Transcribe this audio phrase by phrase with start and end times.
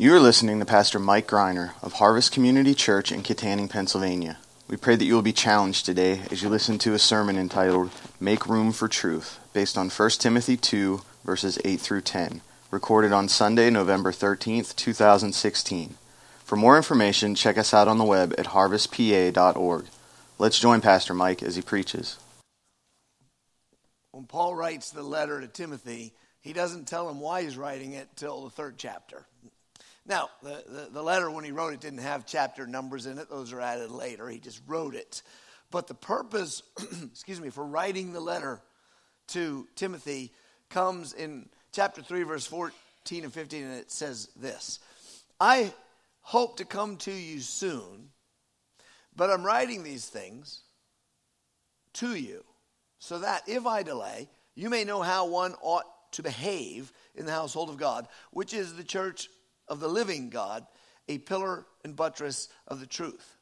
[0.00, 4.38] You are listening to Pastor Mike Greiner of Harvest Community Church in Kittanning, Pennsylvania.
[4.66, 7.90] We pray that you will be challenged today as you listen to a sermon entitled
[8.18, 12.40] Make Room for Truth, based on 1 Timothy 2, verses 8 through 10,
[12.70, 15.96] recorded on Sunday, November 13th, 2016.
[16.46, 19.84] For more information, check us out on the web at harvestpa.org.
[20.38, 22.16] Let's join Pastor Mike as he preaches.
[24.12, 28.08] When Paul writes the letter to Timothy, he doesn't tell him why he's writing it
[28.16, 29.26] till the third chapter.
[30.06, 33.28] Now, the, the, the, letter, when he wrote it, didn't have chapter numbers in it.
[33.28, 34.28] Those are added later.
[34.28, 35.22] He just wrote it.
[35.70, 36.62] But the purpose,
[37.10, 38.60] excuse me, for writing the letter
[39.28, 40.32] to Timothy
[40.68, 44.80] comes in chapter 3, verse 14 and 15, and it says this
[45.40, 45.72] I
[46.22, 48.10] hope to come to you soon,
[49.14, 50.62] but I'm writing these things
[51.94, 52.44] to you
[52.98, 57.32] so that if I delay, you may know how one ought to behave in the
[57.32, 59.28] household of God, which is the church
[59.70, 60.66] of the living God,
[61.08, 63.36] a pillar and buttress of the truth.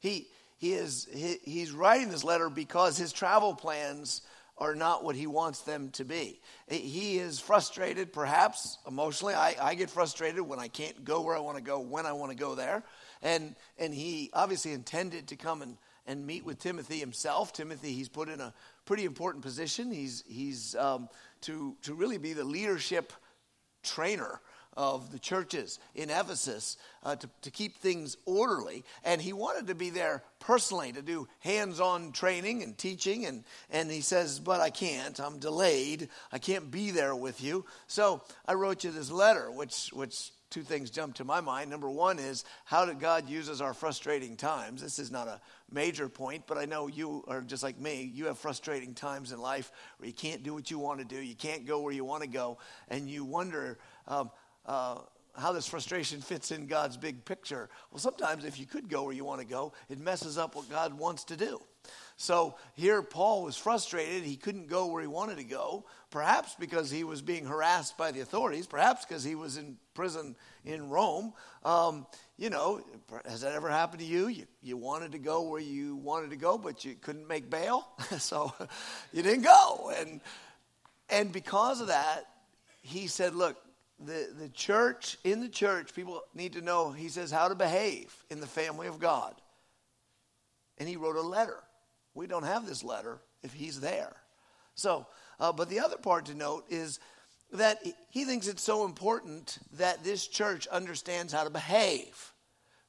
[0.00, 4.22] He, he is, he, he's writing this letter because his travel plans
[4.58, 6.40] are not what he wants them to be.
[6.68, 9.34] He is frustrated, perhaps emotionally.
[9.34, 12.12] I, I get frustrated when I can't go where I want to go, when I
[12.12, 12.82] want to go there.
[13.20, 15.76] And, and he obviously intended to come and,
[16.06, 17.52] and meet with Timothy himself.
[17.52, 18.54] Timothy, he's put in a
[18.86, 19.92] pretty important position.
[19.92, 21.10] He's, he's um,
[21.42, 23.12] to, to really be the leadership
[23.82, 24.40] trainer
[24.76, 28.84] of the churches in Ephesus uh, to, to keep things orderly.
[29.04, 33.26] And he wanted to be there personally to do hands on training and teaching.
[33.26, 35.18] And, and he says, But I can't.
[35.20, 36.08] I'm delayed.
[36.32, 37.64] I can't be there with you.
[37.86, 41.70] So I wrote you this letter, which, which two things jump to my mind.
[41.70, 44.82] Number one is how did God uses our frustrating times?
[44.82, 48.10] This is not a major point, but I know you are just like me.
[48.14, 51.20] You have frustrating times in life where you can't do what you want to do,
[51.20, 53.78] you can't go where you want to go, and you wonder.
[54.08, 54.30] Um,
[54.66, 54.98] uh,
[55.36, 57.68] how this frustration fits in God's big picture.
[57.90, 60.68] Well, sometimes if you could go where you want to go, it messes up what
[60.70, 61.60] God wants to do.
[62.16, 64.22] So here, Paul was frustrated.
[64.22, 68.10] He couldn't go where he wanted to go, perhaps because he was being harassed by
[68.10, 70.34] the authorities, perhaps because he was in prison
[70.64, 71.34] in Rome.
[71.62, 72.06] Um,
[72.38, 72.80] you know,
[73.26, 74.28] has that ever happened to you?
[74.28, 74.46] you?
[74.62, 77.86] You wanted to go where you wanted to go, but you couldn't make bail,
[78.18, 78.52] so
[79.12, 79.92] you didn't go.
[79.98, 80.20] And,
[81.10, 82.24] and because of that,
[82.80, 83.58] he said, Look,
[83.98, 88.14] the, the church, in the church, people need to know, he says, how to behave
[88.30, 89.34] in the family of God.
[90.78, 91.62] And he wrote a letter.
[92.14, 94.14] We don't have this letter if he's there.
[94.74, 95.06] So,
[95.40, 97.00] uh, but the other part to note is
[97.52, 102.32] that he thinks it's so important that this church understands how to behave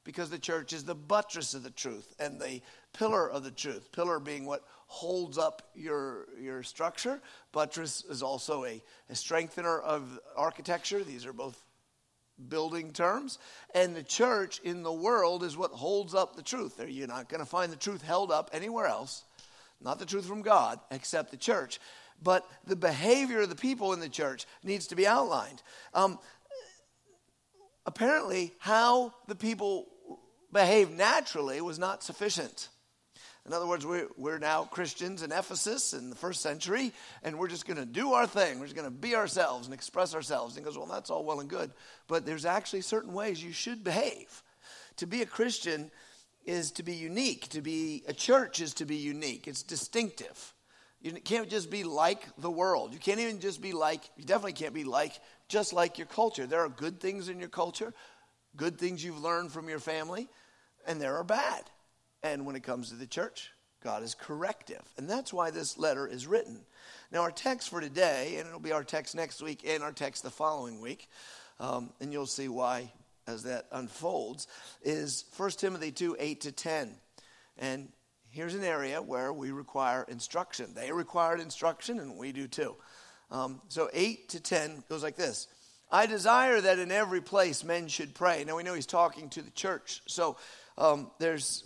[0.04, 2.60] because the church is the buttress of the truth and the
[2.92, 3.92] pillar of the truth.
[3.92, 7.20] Pillar being what holds up your, your structure.
[7.52, 11.04] Buttress is also a, a strengthener of architecture.
[11.04, 11.62] These are both
[12.48, 13.38] building terms.
[13.74, 16.80] And the church in the world is what holds up the truth.
[16.88, 19.24] You're not going to find the truth held up anywhere else,
[19.80, 21.80] not the truth from God, except the church.
[22.22, 25.62] But the behavior of the people in the church needs to be outlined.
[25.92, 26.18] Um,
[27.84, 29.86] apparently, how the people
[30.50, 32.70] behave naturally was not sufficient.
[33.48, 36.92] In other words, we're, we're now Christians in Ephesus in the first century,
[37.22, 38.60] and we're just going to do our thing.
[38.60, 40.54] We're just going to be ourselves and express ourselves.
[40.54, 41.70] And he goes, Well, that's all well and good,
[42.08, 44.42] but there's actually certain ways you should behave.
[44.98, 45.90] To be a Christian
[46.44, 50.52] is to be unique, to be a church is to be unique, it's distinctive.
[51.00, 52.92] You can't just be like the world.
[52.92, 55.12] You can't even just be like, you definitely can't be like,
[55.48, 56.46] just like your culture.
[56.46, 57.94] There are good things in your culture,
[58.56, 60.28] good things you've learned from your family,
[60.86, 61.62] and there are bad.
[62.22, 63.50] And when it comes to the church,
[63.82, 64.82] God is corrective.
[64.96, 66.60] And that's why this letter is written.
[67.12, 70.22] Now, our text for today, and it'll be our text next week and our text
[70.22, 71.08] the following week,
[71.60, 72.92] um, and you'll see why
[73.28, 74.48] as that unfolds,
[74.82, 76.94] is 1 Timothy 2 8 to 10.
[77.58, 77.88] And
[78.30, 80.72] here's an area where we require instruction.
[80.74, 82.74] They required instruction, and we do too.
[83.30, 85.46] Um, so 8 to 10 goes like this
[85.90, 88.44] I desire that in every place men should pray.
[88.44, 90.02] Now, we know he's talking to the church.
[90.06, 90.36] So
[90.76, 91.64] um, there's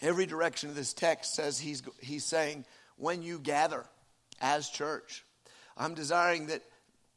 [0.00, 2.64] Every direction of this text says he's, he's saying,
[2.96, 3.84] when you gather
[4.40, 5.24] as church,
[5.76, 6.62] I'm desiring that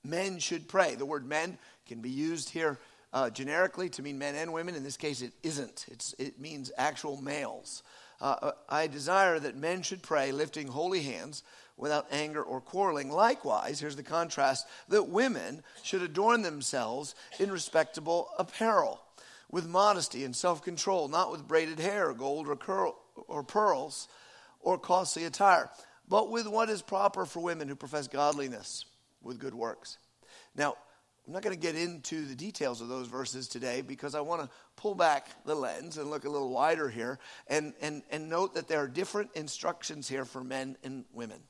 [0.04, 0.96] men should pray.
[0.96, 1.58] The word men
[1.88, 2.80] can be used here
[3.14, 4.76] uh, generically to mean men and women.
[4.76, 7.84] In this case, it isn't, it's, it means actual males.
[8.20, 11.44] Uh, uh I desire that men should pray, lifting holy hands
[11.78, 13.12] without anger or quarreling.
[13.12, 19.02] Likewise, here's the contrast that women should adorn themselves in respectable apparel
[19.50, 22.98] with modesty and self control, not with braided hair, gold or, curl,
[23.28, 24.08] or pearls,
[24.60, 25.70] or costly attire,
[26.08, 28.86] but with what is proper for women who profess godliness
[29.22, 29.98] with good works.
[30.56, 30.76] Now,
[31.26, 34.42] I'm not going to get into the details of those verses today because I want
[34.44, 38.54] to pull back the lens and look a little wider here and, and, and note
[38.54, 41.42] that there are different instructions here for men and women.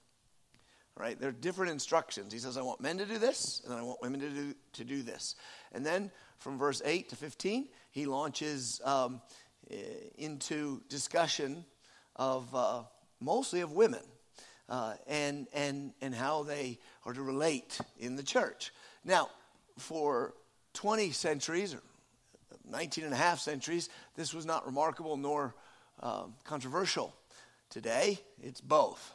[0.97, 2.33] All right, there are different instructions.
[2.33, 4.83] He says, I want men to do this, and I want women to do, to
[4.83, 5.35] do this.
[5.71, 9.22] And then from verse 8 to 15, he launches um,
[9.72, 9.75] eh,
[10.18, 11.66] into discussion
[12.16, 12.84] of uh,
[13.19, 14.04] mostly of women
[14.69, 18.72] uh, and, and, and how they are to relate in the church.
[19.04, 19.30] Now,
[19.78, 20.34] for
[20.74, 21.81] 20 centuries or
[22.69, 25.56] 19 and a half centuries, this was not remarkable nor
[26.01, 27.16] uh, controversial.
[27.69, 29.13] Today, it's both.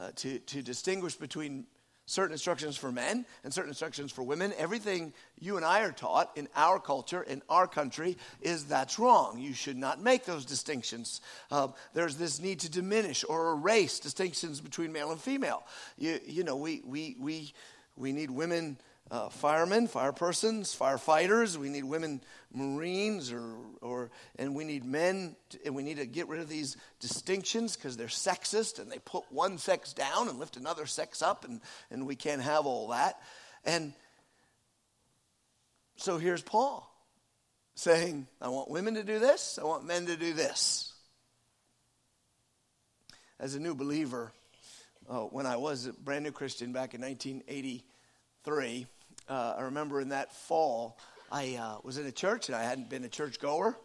[0.00, 1.66] Uh, to, to distinguish between
[2.08, 4.52] certain instructions for men and certain instructions for women.
[4.56, 9.38] Everything you and I are taught in our culture, in our country, is that's wrong.
[9.38, 11.20] You should not make those distinctions.
[11.50, 15.64] Uh, there's this need to diminish or erase distinctions between male and female.
[15.98, 17.52] You, you know, we, we, we,
[17.94, 18.78] we need women
[19.10, 21.56] uh, firemen, fire persons, firefighters.
[21.56, 22.20] We need women
[22.52, 26.48] Marines, or, or and we need men, to, and we need to get rid of
[26.48, 31.22] these distinctions because they're sexist and they put one sex down and lift another sex
[31.22, 31.60] up, and,
[31.90, 33.20] and we can't have all that.
[33.64, 33.92] And
[35.96, 36.88] so here's Paul
[37.74, 40.92] saying, I want women to do this, I want men to do this.
[43.40, 44.32] As a new believer,
[45.08, 48.86] uh, when I was a brand new Christian back in 1983,
[49.28, 50.98] uh, I remember in that fall,
[51.30, 53.78] I uh, was in a church and I hadn't been a church goer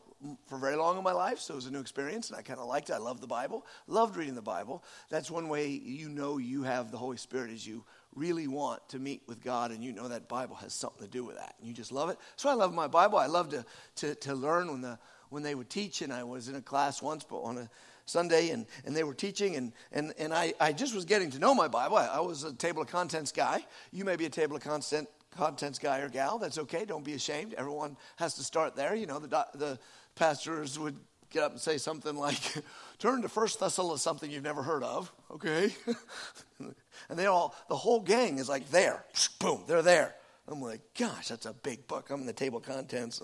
[0.47, 2.59] for very long in my life, so it was a new experience, and I kind
[2.59, 2.93] of liked it.
[2.93, 4.83] I loved the Bible, loved reading the Bible.
[5.09, 7.83] That's one way you know you have the Holy Spirit is you
[8.15, 11.25] really want to meet with God, and you know that Bible has something to do
[11.25, 12.17] with that, and you just love it.
[12.37, 13.17] So I love my Bible.
[13.17, 13.65] I love to,
[13.97, 14.97] to, to learn when the
[15.29, 17.69] when they would teach, and I was in a class once, but on a
[18.05, 21.39] Sunday, and, and they were teaching, and, and, and I, I just was getting to
[21.39, 21.97] know my Bible.
[21.97, 23.65] I, I was a table of contents guy.
[23.91, 26.38] You may be a table of content, contents guy or gal.
[26.38, 26.85] That's okay.
[26.85, 27.53] Don't be ashamed.
[27.53, 28.95] Everyone has to start there.
[28.95, 29.80] You know, the, the
[30.15, 30.97] pastors would
[31.33, 32.39] get up and say something like,
[33.00, 35.12] turn to First Thessalonians, something you've never heard of.
[35.31, 35.74] Okay.
[36.59, 39.03] and they all, the whole gang is like there.
[39.39, 40.15] Boom, they're there.
[40.47, 42.09] I'm like, gosh, that's a big book.
[42.09, 43.21] I'm in the table contents.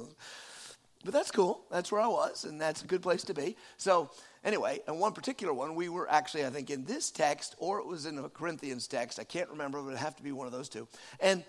[1.04, 1.62] But that's cool.
[1.70, 3.56] That's where I was, and that's a good place to be.
[3.78, 4.10] So,
[4.44, 7.86] anyway, and one particular one, we were actually, I think, in this text, or it
[7.86, 9.20] was in a Corinthians text.
[9.20, 10.88] I can't remember, but it would have to be one of those two.
[11.20, 11.44] And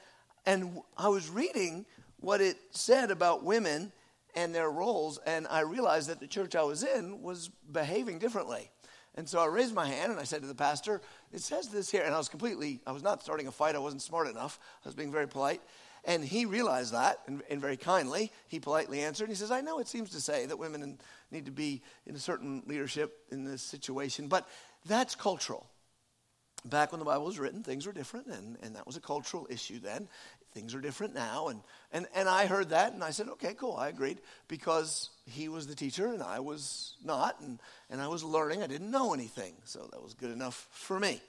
[0.46, 1.86] and I was reading
[2.18, 3.92] what it said about women
[4.34, 8.70] and their roles, and I realized that the church I was in was behaving differently.
[9.16, 11.00] And so I raised my hand and I said to the pastor,
[11.32, 12.04] It says this here.
[12.04, 13.74] And I was completely, I was not starting a fight.
[13.74, 14.60] I wasn't smart enough.
[14.84, 15.60] I was being very polite.
[16.04, 19.24] And he realized that, and, and very kindly, he politely answered.
[19.24, 20.98] And he says, I know it seems to say that women
[21.30, 24.48] need to be in a certain leadership in this situation, but
[24.86, 25.66] that's cultural
[26.64, 29.46] back when the Bible was written, things were different, and, and that was a cultural
[29.50, 30.08] issue then.
[30.52, 31.48] Things are different now.
[31.48, 31.60] And,
[31.92, 34.18] and, and I heard that, and I said, okay, cool, I agreed,
[34.48, 37.58] because he was the teacher, and I was not, and,
[37.88, 38.62] and I was learning.
[38.62, 41.20] I didn't know anything, so that was good enough for me.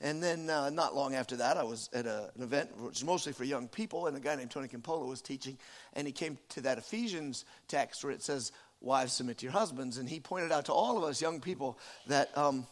[0.00, 3.04] And then, uh, not long after that, I was at a, an event which is
[3.04, 5.56] mostly for young people, and a guy named Tony Campolo was teaching,
[5.94, 9.96] and he came to that Ephesians text where it says, Wives, submit to your husbands.
[9.98, 12.66] And he pointed out to all of us young people that um,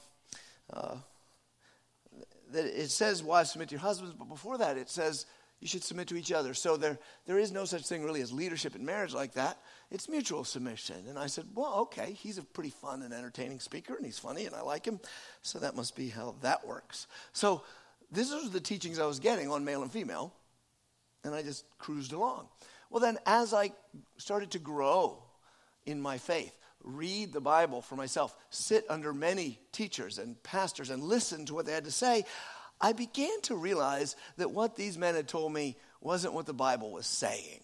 [0.72, 0.96] uh,
[2.54, 5.26] that it says, wives, submit to your husbands, but before that, it says,
[5.60, 6.52] you should submit to each other.
[6.52, 9.58] So there, there is no such thing really as leadership in marriage like that.
[9.90, 11.06] It's mutual submission.
[11.08, 14.46] And I said, well, okay, he's a pretty fun and entertaining speaker, and he's funny,
[14.46, 15.00] and I like him.
[15.42, 17.06] So that must be how that works.
[17.32, 17.62] So
[18.12, 20.34] these are the teachings I was getting on male and female,
[21.24, 22.48] and I just cruised along.
[22.90, 23.72] Well, then, as I
[24.18, 25.22] started to grow
[25.86, 31.02] in my faith, read the Bible for myself, sit under many teachers and pastors and
[31.02, 32.24] listen to what they had to say,
[32.84, 36.92] I began to realize that what these men had told me wasn't what the Bible
[36.92, 37.60] was saying.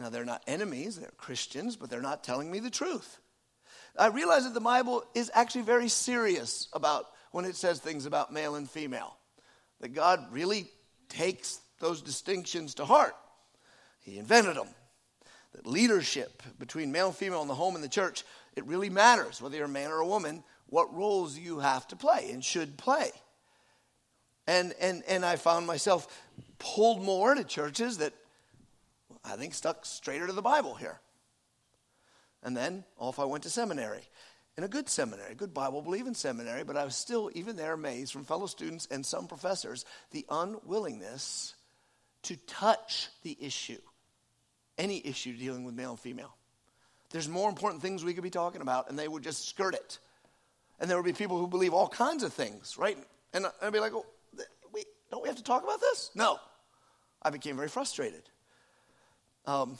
[0.00, 3.20] Now, they're not enemies, they're Christians, but they're not telling me the truth.
[3.96, 8.32] I realized that the Bible is actually very serious about when it says things about
[8.32, 9.16] male and female,
[9.80, 10.68] that God really
[11.08, 13.14] takes those distinctions to heart.
[14.00, 14.66] He invented them
[15.52, 18.24] that leadership between male and female in the home and the church,
[18.56, 21.96] it really matters whether you're a man or a woman, what roles you have to
[21.96, 23.10] play and should play.
[24.46, 26.08] And, and, and I found myself
[26.58, 28.12] pulled more to churches that
[29.24, 30.98] I think stuck straighter to the Bible here.
[32.42, 34.02] And then off I went to seminary.
[34.56, 37.74] In a good seminary, a good Bible believing seminary, but I was still, even there,
[37.74, 41.54] amazed from fellow students and some professors, the unwillingness
[42.22, 43.78] to touch the issue
[44.80, 46.34] any issue dealing with male and female.
[47.10, 49.98] There's more important things we could be talking about, and they would just skirt it.
[50.80, 52.96] And there would be people who believe all kinds of things, right?
[53.32, 54.06] And I'd be like, oh,
[54.72, 56.10] we, don't we have to talk about this?
[56.14, 56.38] No.
[57.22, 58.22] I became very frustrated.
[59.46, 59.78] Um,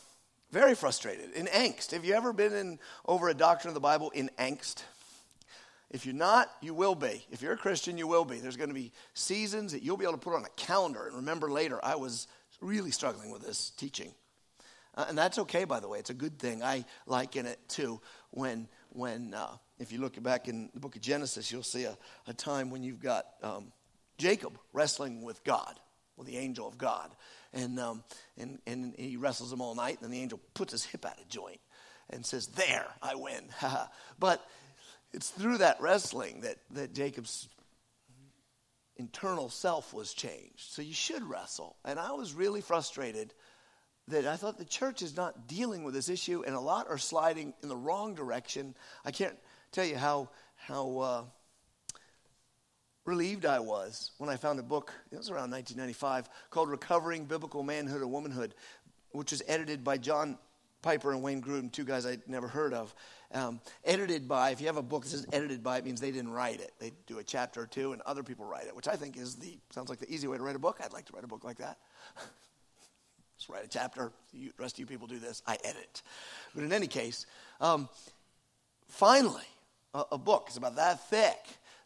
[0.50, 1.92] very frustrated, in angst.
[1.92, 4.82] Have you ever been in over a doctrine of the Bible in angst?
[5.90, 7.24] If you're not, you will be.
[7.30, 8.38] If you're a Christian, you will be.
[8.38, 11.16] There's going to be seasons that you'll be able to put on a calendar and
[11.16, 12.26] remember later, I was
[12.60, 14.12] really struggling with this teaching.
[14.94, 15.98] Uh, and that's okay, by the way.
[15.98, 16.62] It's a good thing.
[16.62, 21.02] I liken it too when, when uh, if you look back in the book of
[21.02, 23.72] Genesis, you'll see a, a time when you've got um,
[24.18, 25.78] Jacob wrestling with God,
[26.16, 27.10] with the angel of God.
[27.52, 28.04] And, um,
[28.36, 31.18] and, and he wrestles him all night, and then the angel puts his hip out
[31.18, 31.60] of joint
[32.10, 33.44] and says, There, I win.
[34.18, 34.44] but
[35.12, 37.48] it's through that wrestling that, that Jacob's
[38.96, 40.60] internal self was changed.
[40.70, 41.76] So you should wrestle.
[41.84, 43.32] And I was really frustrated
[44.10, 46.98] that I thought the church is not dealing with this issue, and a lot are
[46.98, 48.74] sliding in the wrong direction.
[49.04, 49.36] I can't
[49.72, 51.22] tell you how, how uh,
[53.04, 57.62] relieved I was when I found a book, it was around 1995, called Recovering Biblical
[57.62, 58.54] Manhood and Womanhood,
[59.12, 60.38] which was edited by John
[60.82, 62.94] Piper and Wayne Grudem, two guys I'd never heard of.
[63.32, 66.10] Um, edited by, if you have a book that says edited by, it means they
[66.10, 66.72] didn't write it.
[66.78, 69.36] They do a chapter or two and other people write it, which I think is
[69.36, 70.80] the, sounds like the easy way to write a book.
[70.82, 71.78] I'd like to write a book like that.
[73.40, 74.12] Just write a chapter.
[74.34, 75.40] You, the rest of you people do this.
[75.46, 76.02] I edit.
[76.54, 77.24] But in any case,
[77.58, 77.88] um,
[78.86, 79.46] finally,
[79.94, 81.38] a, a book is about that thick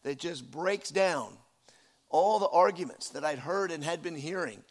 [0.02, 1.28] that just breaks down
[2.08, 4.64] all the arguments that I'd heard and had been hearing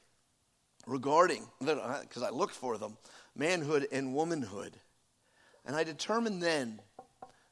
[0.86, 2.98] regarding, because I looked for them,
[3.34, 4.76] manhood and womanhood.
[5.66, 6.82] And I determined then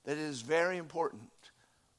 [0.03, 1.29] that it is very important,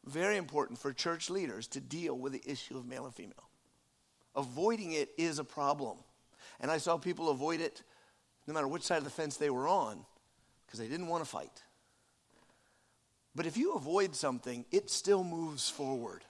[0.05, 3.49] very important for church leaders to deal with the issue of male and female.
[4.37, 5.97] Avoiding it is a problem.
[6.63, 7.83] And I saw people avoid it
[8.47, 10.05] no matter which side of the fence they were on
[10.67, 11.63] because they didn't want to fight.
[13.35, 16.25] But if you avoid something, it still moves forward.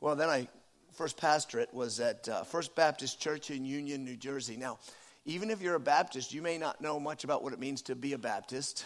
[0.00, 0.48] Well, then I
[0.92, 4.56] first pastorate was at uh, First Baptist Church in Union, New Jersey.
[4.56, 4.78] Now,
[5.24, 7.94] even if you're a Baptist, you may not know much about what it means to
[7.94, 8.84] be a Baptist.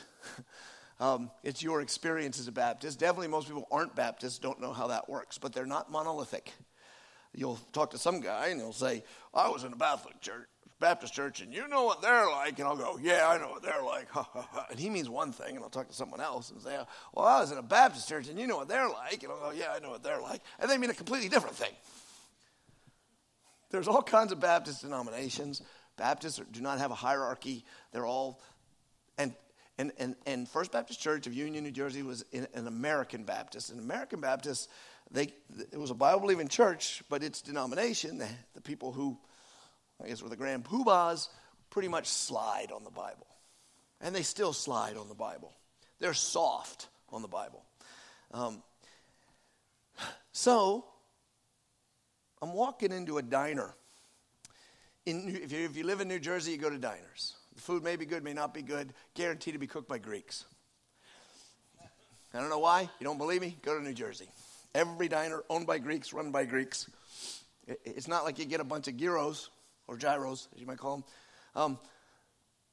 [1.00, 2.98] um, it's your experience as a Baptist.
[2.98, 6.52] Definitely, most people aren't Baptists, don't know how that works, but they're not monolithic.
[7.34, 10.46] You'll talk to some guy and he'll say, I was in a Baptist church.
[10.80, 12.58] Baptist church, and you know what they're like.
[12.58, 14.08] And I'll go, yeah, I know what they're like.
[14.70, 16.76] and he means one thing, and I'll talk to someone else and say,
[17.14, 19.22] well, I was in a Baptist church, and you know what they're like.
[19.22, 20.42] And I'll go, yeah, I know what they're like.
[20.58, 21.70] And they mean a completely different thing.
[23.70, 25.62] There's all kinds of Baptist denominations.
[25.96, 27.64] Baptists do not have a hierarchy.
[27.92, 28.40] They're all,
[29.16, 29.34] and
[29.78, 33.70] and, and, and First Baptist Church of Union, New Jersey was an American Baptist.
[33.70, 34.68] An American Baptist,
[35.12, 35.32] they,
[35.72, 39.18] it was a Bible believing church, but its denomination, the, the people who,
[40.02, 41.28] I guess, were the grand poobahs,
[41.70, 43.26] pretty much slide on the Bible.
[44.00, 45.52] And they still slide on the Bible.
[46.00, 47.62] They're soft on the Bible.
[48.32, 48.62] Um,
[50.32, 50.86] so,
[52.40, 53.74] I'm walking into a diner
[55.04, 57.34] in, if, you, if you live in New Jersey, you go to diners.
[57.54, 60.44] The food may be good, may not be good, guaranteed to be cooked by Greeks.
[62.32, 62.88] I don't know why.
[62.98, 63.58] You don't believe me?
[63.62, 64.28] Go to New Jersey.
[64.74, 66.88] Every diner owned by Greeks, run by Greeks.
[67.66, 69.50] It's not like you get a bunch of gyros
[69.86, 71.04] or gyros, as you might call them.
[71.54, 71.78] Um,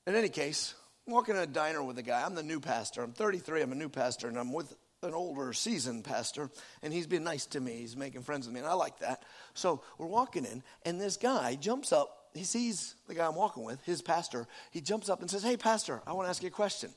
[0.08, 0.74] in any case,
[1.06, 2.24] I'm walking in a diner with a guy.
[2.24, 3.03] I'm the new pastor.
[3.03, 3.62] I'm 33.
[3.62, 6.50] I'm a new pastor, and I'm with an older, seasoned pastor,
[6.82, 7.77] and he's been nice to me.
[7.77, 9.24] He's making friends with me, and I like that.
[9.53, 13.63] So we're walking in, and this guy jumps up he sees the guy I'm walking
[13.63, 14.48] with, his pastor.
[14.72, 16.91] He jumps up and says, Hey, pastor, I want to ask you a question.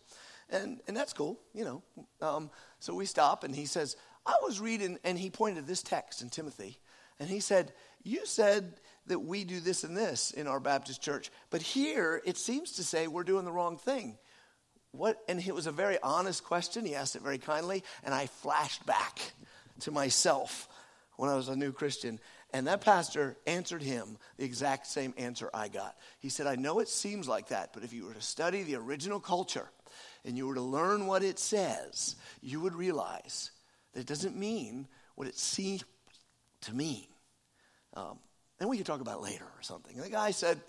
[0.50, 1.82] And, and that's cool, you know.
[2.20, 5.82] Um, so we stop, and he says, I was reading, and he pointed to this
[5.82, 6.78] text in Timothy,
[7.18, 8.74] and he said, You said
[9.06, 12.84] that we do this and this in our Baptist church, but here it seems to
[12.84, 14.16] say we're doing the wrong thing.
[14.92, 15.18] What?
[15.28, 16.84] And it was a very honest question.
[16.84, 19.20] He asked it very kindly, and I flashed back
[19.80, 20.68] to myself
[21.16, 22.20] when I was a new Christian.
[22.52, 25.96] And that pastor answered him the exact same answer I got.
[26.18, 28.76] He said, I know it seems like that, but if you were to study the
[28.76, 29.70] original culture
[30.24, 33.50] and you were to learn what it says, you would realize
[33.94, 35.84] that doesn't mean what it seems
[36.62, 37.06] to mean.
[37.94, 38.18] Um,
[38.60, 39.94] and we could talk about later or something.
[39.96, 40.60] And the guy said,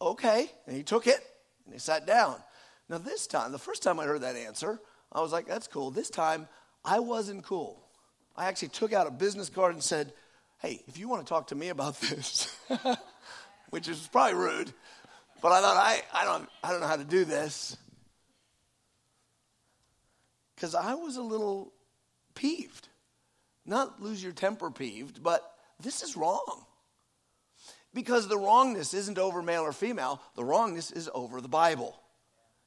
[0.00, 0.50] okay.
[0.66, 1.20] And he took it
[1.64, 2.36] and he sat down.
[2.88, 4.78] Now, this time, the first time I heard that answer,
[5.10, 5.90] I was like, that's cool.
[5.90, 6.48] This time,
[6.84, 7.82] I wasn't cool.
[8.36, 10.12] I actually took out a business card and said,
[10.60, 12.54] hey, if you want to talk to me about this,
[13.70, 14.72] which is probably rude,
[15.40, 17.76] but I thought, I, I, don't, I don't know how to do this.
[20.54, 21.73] Because I was a little
[22.34, 22.88] peeved.
[23.66, 25.42] Not lose your temper peeved, but
[25.80, 26.64] this is wrong.
[27.92, 31.98] Because the wrongness isn't over male or female, the wrongness is over the Bible.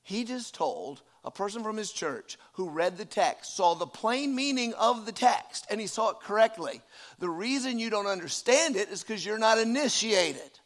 [0.01, 4.33] He just told a person from his church who read the text, saw the plain
[4.33, 6.81] meaning of the text, and he saw it correctly.
[7.19, 10.59] The reason you don't understand it is because you're not initiated,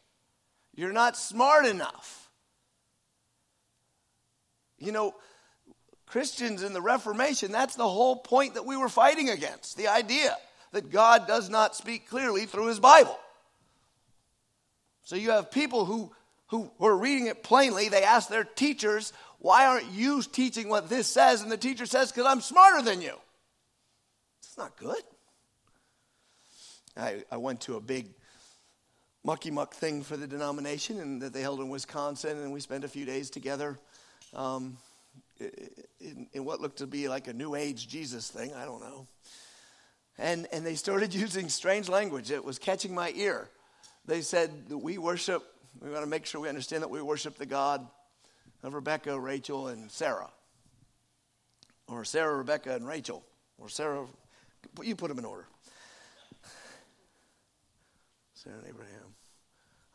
[0.74, 2.30] you're not smart enough.
[4.78, 5.14] You know,
[6.12, 10.36] Christians in the Reformation, that's the whole point that we were fighting against the idea
[10.72, 13.18] that God does not speak clearly through his Bible.
[15.04, 16.12] So you have people who,
[16.48, 17.88] who were reading it plainly.
[17.88, 21.40] They ask their teachers, Why aren't you teaching what this says?
[21.40, 23.16] And the teacher says, Because I'm smarter than you.
[24.42, 25.02] It's not good.
[26.94, 28.08] I, I went to a big
[29.24, 32.84] mucky muck thing for the denomination and that they held in Wisconsin, and we spent
[32.84, 33.78] a few days together
[34.34, 34.76] um,
[36.00, 38.54] in, in what looked to be like a New Age Jesus thing.
[38.54, 39.06] I don't know.
[40.18, 42.30] And, and they started using strange language.
[42.30, 43.50] It was catching my ear
[44.04, 45.42] they said we worship,
[45.80, 47.86] we want to make sure we understand that we worship the God
[48.62, 50.30] of Rebecca, Rachel, and Sarah.
[51.88, 53.24] Or Sarah, Rebecca, and Rachel.
[53.58, 54.06] Or Sarah,
[54.82, 55.46] you put them in order.
[58.34, 59.14] Sarah and Abraham,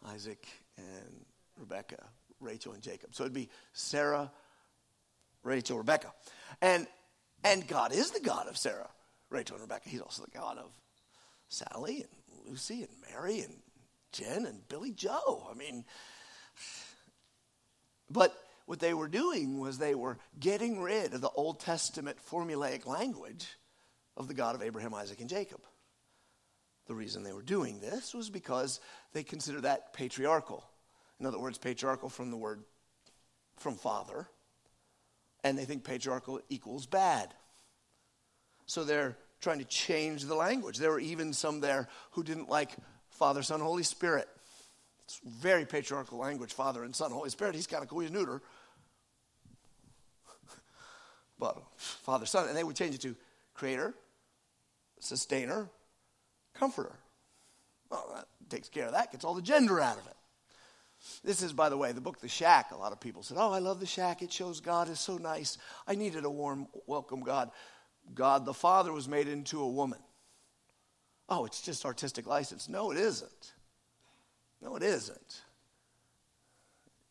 [0.05, 1.25] Isaac and
[1.57, 2.01] Rebecca,
[2.39, 3.13] Rachel and Jacob.
[3.13, 4.31] So it'd be Sarah,
[5.47, 6.13] Rachel, Rebecca.
[6.61, 6.87] And
[7.43, 8.89] and God is the God of Sarah,
[9.29, 9.89] Rachel, and Rebecca.
[9.89, 10.71] He's also the God of
[11.49, 13.55] Sally and Lucy and Mary and
[14.11, 15.47] Jen and Billy Joe.
[15.49, 15.85] I mean,
[18.09, 18.35] but
[18.65, 23.47] what they were doing was they were getting rid of the Old Testament formulaic language
[24.17, 25.61] of the God of Abraham, Isaac, and Jacob.
[26.87, 28.79] The reason they were doing this was because
[29.13, 30.65] they consider that patriarchal.
[31.19, 32.63] In other words, patriarchal from the word
[33.57, 34.27] from father,
[35.43, 37.33] and they think patriarchal equals bad.
[38.65, 40.77] So they're trying to change the language.
[40.77, 42.71] There were even some there who didn't like
[43.11, 44.27] Father, Son, Holy Spirit.
[45.05, 47.55] It's very patriarchal language, Father and Son, Holy Spirit.
[47.55, 48.41] He's kind of cool, he's neuter.
[51.39, 53.15] but Father, Son, and they would change it to
[53.53, 53.93] Creator,
[54.99, 55.69] Sustainer,
[56.53, 56.95] Comforter.
[57.89, 60.16] Well, that takes care of that, gets all the gender out of it.
[61.23, 62.71] This is, by the way, the book The Shack.
[62.71, 64.21] A lot of people said, Oh, I love The Shack.
[64.21, 65.57] It shows God is so nice.
[65.87, 67.51] I needed a warm welcome God.
[68.13, 69.99] God the Father was made into a woman
[71.29, 72.69] oh, it's just artistic license.
[72.69, 73.53] No, it isn't.
[74.61, 75.41] No, it isn't.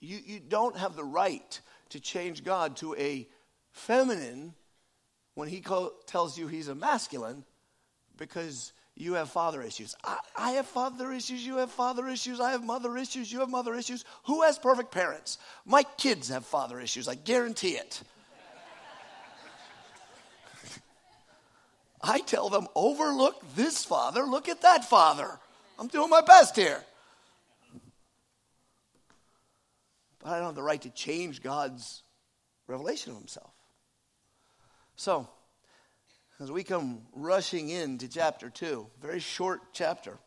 [0.00, 1.60] You, you don't have the right
[1.90, 3.28] to change God to a
[3.72, 4.54] feminine
[5.34, 7.44] when he co- tells you he's a masculine
[8.16, 9.94] because you have father issues.
[10.02, 13.50] I, I, have father issues, you have father issues, I have mother issues, you have
[13.50, 14.06] mother issues.
[14.24, 15.36] Who has perfect parents?
[15.66, 18.00] My kids have father issues, I guarantee it.
[22.02, 25.38] I tell them, overlook this father, look at that father.
[25.78, 26.82] I'm doing my best here.
[30.20, 32.02] But I don't have the right to change God's
[32.66, 33.52] revelation of himself.
[34.96, 35.28] So,
[36.38, 40.18] as we come rushing into chapter 2, very short chapter,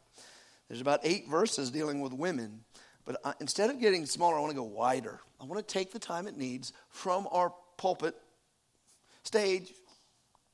[0.68, 2.62] there's about eight verses dealing with women.
[3.06, 5.20] But instead of getting smaller, I want to go wider.
[5.40, 8.16] I want to take the time it needs from our pulpit,
[9.24, 9.72] stage,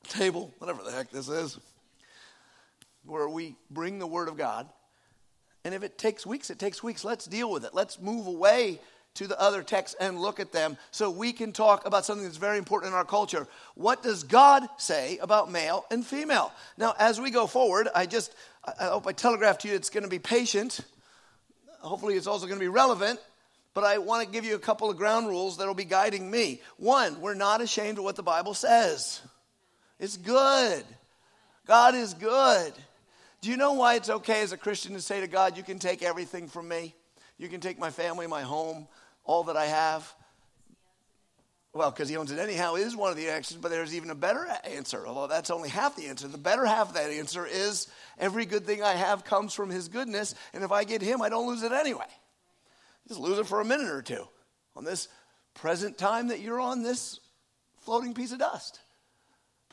[0.07, 1.57] table, whatever the heck this is,
[3.05, 4.67] where we bring the Word of God.
[5.63, 7.03] And if it takes weeks, it takes weeks.
[7.03, 7.73] Let's deal with it.
[7.73, 8.79] Let's move away
[9.15, 12.37] to the other texts and look at them so we can talk about something that's
[12.37, 13.47] very important in our culture.
[13.73, 16.51] What does God say about male and female?
[16.77, 18.33] Now, as we go forward, I just,
[18.79, 20.81] I hope I telegraphed to you it's going to be patient.
[21.79, 23.19] Hopefully, it's also going to be relevant.
[23.73, 26.31] But I want to give you a couple of ground rules that will be guiding
[26.31, 26.61] me.
[26.77, 29.21] One, we're not ashamed of what the Bible says.
[29.99, 30.83] It's good.
[31.67, 32.73] God is good.
[33.41, 35.77] Do you know why it's okay as a Christian to say to God, You can
[35.77, 36.95] take everything from me?
[37.37, 38.87] You can take my family, my home,
[39.25, 40.13] all that I have?
[41.73, 44.15] Well, because he owns it anyhow is one of the answers, but there's even a
[44.15, 46.27] better answer, although that's only half the answer.
[46.27, 49.89] The better half of that answer is every good thing I have comes from his
[49.89, 52.05] goodness, and if I get him, I don't lose it anyway.
[53.09, 54.25] Just lose it for a minute or two
[54.75, 55.09] on this
[55.53, 57.19] present time that you're on this
[57.81, 58.79] floating piece of dust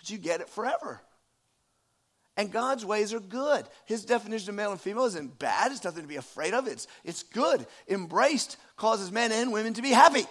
[0.03, 1.01] but you get it forever.
[2.37, 3.67] And God's ways are good.
[3.85, 5.71] His definition of male and female isn't bad.
[5.71, 6.67] It's nothing to be afraid of.
[6.67, 7.67] It's, it's good.
[7.89, 10.25] Embraced causes men and women to be happy.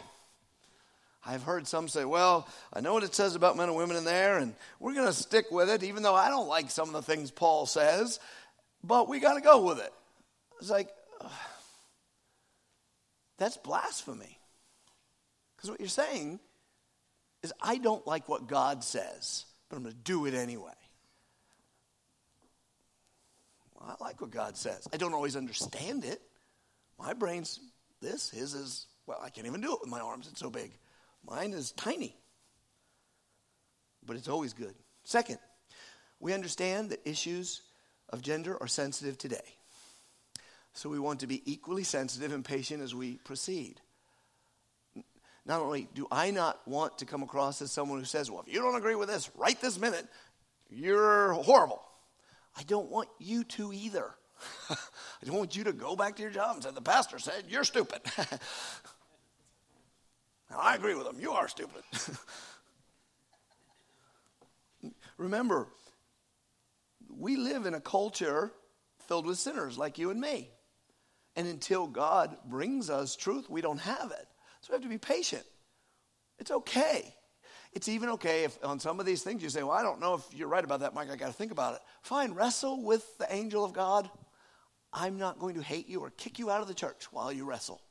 [1.24, 4.04] I've heard some say, well, I know what it says about men and women in
[4.04, 6.94] there, and we're going to stick with it, even though I don't like some of
[6.94, 8.20] the things Paul says,
[8.84, 9.94] but we got to go with it.
[10.60, 10.90] It's like,
[11.22, 11.30] ugh,
[13.38, 14.40] that's blasphemy.
[15.56, 16.40] Because what you're saying
[17.44, 20.74] is, I don't like what God says but I'm going to do it anyway.
[23.71, 24.88] Well, I like what God says.
[24.94, 26.22] I don't always understand it.
[27.00, 27.60] My brain's
[28.02, 30.72] this, his is, well, I can't even do it with my arms, it's so big.
[31.28, 32.16] Mine is tiny.
[34.06, 34.74] but it's always good.
[35.04, 35.38] Second,
[36.20, 37.62] we understand that issues
[38.10, 39.56] of gender are sensitive today.
[40.74, 43.82] So we want to be equally sensitive and patient as we proceed.
[45.46, 48.54] Not only do I not want to come across as someone who says, well, if
[48.54, 50.08] you don't agree with this right this minute,
[50.70, 51.82] you're horrible.
[52.58, 54.12] I don't want you to either.
[54.70, 54.76] I
[55.26, 57.64] don't want you to go back to your job and say, the pastor said, you're
[57.64, 58.02] stupid.
[60.50, 61.20] now, I agree with him.
[61.20, 61.84] You are stupid.
[65.18, 65.68] Remember,
[67.10, 68.52] we live in a culture
[69.08, 70.50] filled with sinners like you and me.
[71.36, 74.28] And until God brings us truth, we don't have it.
[74.62, 75.44] So we have to be patient.
[76.40, 77.14] It's okay.
[77.74, 80.16] It's even okay if on some of these things you say, Well, I don't know
[80.16, 81.10] if you're right about that, Mike.
[81.10, 81.82] I got to think about it.
[82.02, 84.10] Fine, wrestle with the angel of God.
[84.94, 87.46] I'm not going to hate you or kick you out of the church while you
[87.46, 87.82] wrestle.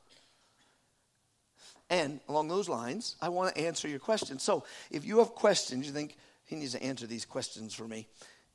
[1.89, 4.43] And along those lines, I want to answer your questions.
[4.43, 6.15] So if you have questions, you think
[6.45, 8.07] he needs to answer these questions for me,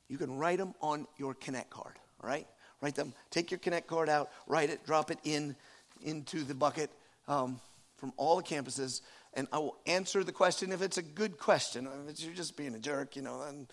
[0.07, 2.47] you can write them on your Connect card, all right?
[2.81, 5.55] Write them, take your Connect card out, write it, drop it in
[6.01, 6.89] into the bucket
[7.27, 7.59] um,
[7.97, 9.01] from all the campuses,
[9.37, 11.87] and I will answer the question if it's a good question.
[12.09, 13.67] If you're just being a jerk, you know, then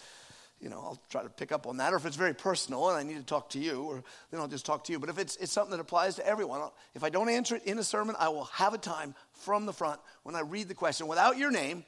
[0.61, 1.93] you know, I'll try to pick up on that.
[1.93, 4.49] Or if it's very personal and I need to talk to you, or then I'll
[4.49, 4.99] just talk to you.
[4.99, 6.63] But if it's, it's something that applies to everyone,
[6.95, 9.73] if I don't answer it in a sermon, I will have a time from the
[9.73, 11.85] front when I read the question without your name,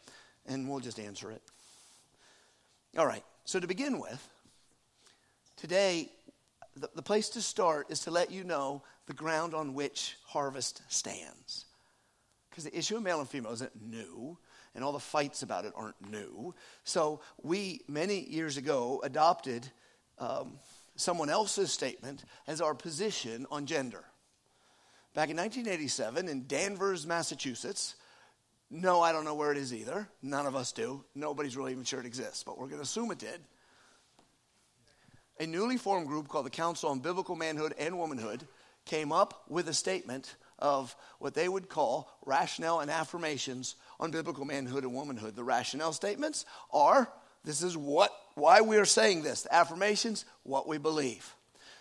[0.46, 1.42] and we'll just answer it.
[2.98, 4.28] All right, so to begin with,
[5.56, 6.10] today,
[6.76, 10.82] the, the place to start is to let you know the ground on which harvest
[10.88, 11.66] stands.
[12.56, 14.38] Because the issue of male and female isn't new
[14.74, 16.54] and all the fights about it aren't new.
[16.84, 19.68] So we, many years ago, adopted
[20.18, 20.58] um,
[20.94, 24.02] someone else's statement as our position on gender.
[25.12, 27.94] Back in 1987 in Danvers, Massachusetts,
[28.70, 30.08] no, I don't know where it is either.
[30.22, 31.04] None of us do.
[31.14, 33.42] Nobody's really even sure it exists, but we're going to assume it did.
[35.40, 38.48] A newly formed group called the Council on Biblical Manhood and Womanhood
[38.86, 44.44] came up with a statement of what they would call rationale and affirmations on biblical
[44.44, 45.36] manhood and womanhood.
[45.36, 47.08] The rationale statements are
[47.44, 49.42] this is what why we are saying this.
[49.42, 51.32] The affirmations, what we believe.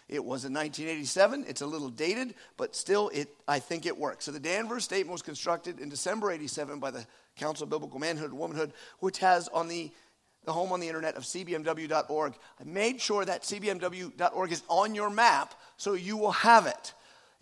[0.07, 1.45] It was in 1987.
[1.47, 4.25] It's a little dated, but still, it I think it works.
[4.25, 8.29] So the Danvers statement was constructed in December 87 by the Council of Biblical Manhood
[8.29, 9.91] and Womanhood, which has on the
[10.45, 12.33] the home on the internet of cbmw.org.
[12.59, 16.93] I made sure that cbmw.org is on your map so you will have it.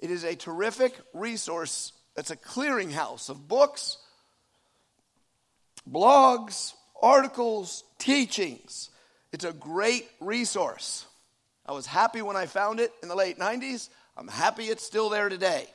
[0.04, 1.94] It is a terrific resource.
[2.18, 4.00] It's a clearinghouse of books,
[5.89, 8.89] blogs, articles, teachings.
[9.32, 11.06] It's a great resource.
[11.66, 13.88] I was happy when I found it in the late 90s.
[14.18, 15.68] I'm happy it's still there today.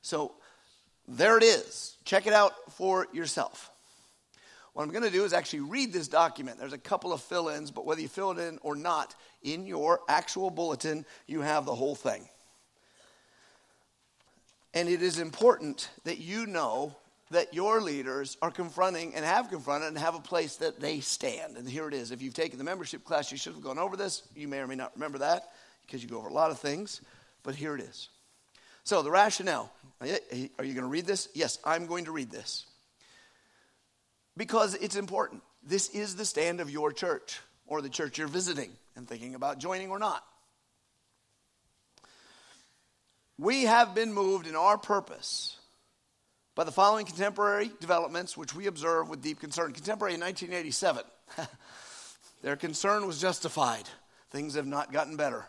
[0.00, 0.32] So
[1.06, 1.96] there it is.
[2.04, 3.70] Check it out for yourself.
[4.72, 6.58] What I'm going to do is actually read this document.
[6.58, 9.66] There's a couple of fill ins, but whether you fill it in or not, in
[9.66, 12.28] your actual bulletin, you have the whole thing.
[14.74, 16.96] And it is important that you know
[17.30, 21.56] that your leaders are confronting and have confronted and have a place that they stand.
[21.56, 22.10] And here it is.
[22.10, 24.22] If you've taken the membership class, you should have gone over this.
[24.34, 25.50] You may or may not remember that
[25.86, 27.00] because you go over a lot of things,
[27.42, 28.08] but here it is.
[28.84, 30.06] So, the rationale are
[30.64, 31.28] you going to read this?
[31.34, 32.66] Yes, I'm going to read this
[34.36, 35.42] because it's important.
[35.62, 39.58] This is the stand of your church or the church you're visiting and thinking about
[39.58, 40.24] joining or not.
[43.38, 45.56] We have been moved in our purpose
[46.54, 49.72] by the following contemporary developments, which we observe with deep concern.
[49.72, 51.04] Contemporary in 1987.
[52.42, 53.84] Their concern was justified.
[54.30, 55.46] Things have not gotten better.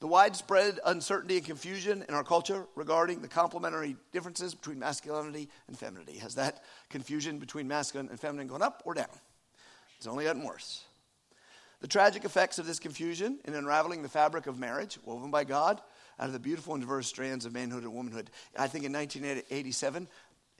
[0.00, 5.76] The widespread uncertainty and confusion in our culture regarding the complementary differences between masculinity and
[5.76, 6.18] femininity.
[6.18, 9.08] Has that confusion between masculine and feminine gone up or down?
[9.96, 10.84] It's only gotten worse.
[11.80, 15.80] The tragic effects of this confusion in unraveling the fabric of marriage, woven by God,
[16.18, 18.30] out of the beautiful and diverse strands of manhood and womanhood.
[18.56, 20.08] I think in 1987,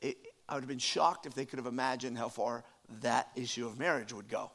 [0.01, 0.17] it,
[0.49, 2.65] I would have been shocked if they could have imagined how far
[3.03, 4.51] that issue of marriage would go.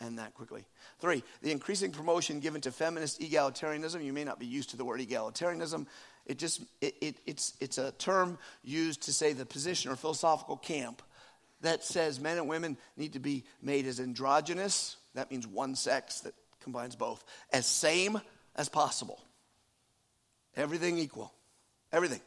[0.00, 0.64] And that quickly.
[0.98, 4.04] Three, the increasing promotion given to feminist egalitarianism.
[4.04, 5.86] You may not be used to the word egalitarianism.
[6.26, 10.56] It just it, it, it's it's a term used to say the position or philosophical
[10.56, 11.00] camp
[11.60, 14.96] that says men and women need to be made as androgynous.
[15.14, 18.20] That means one sex that combines both, as same
[18.56, 19.20] as possible.
[20.56, 21.32] Everything equal.
[21.92, 22.20] Everything.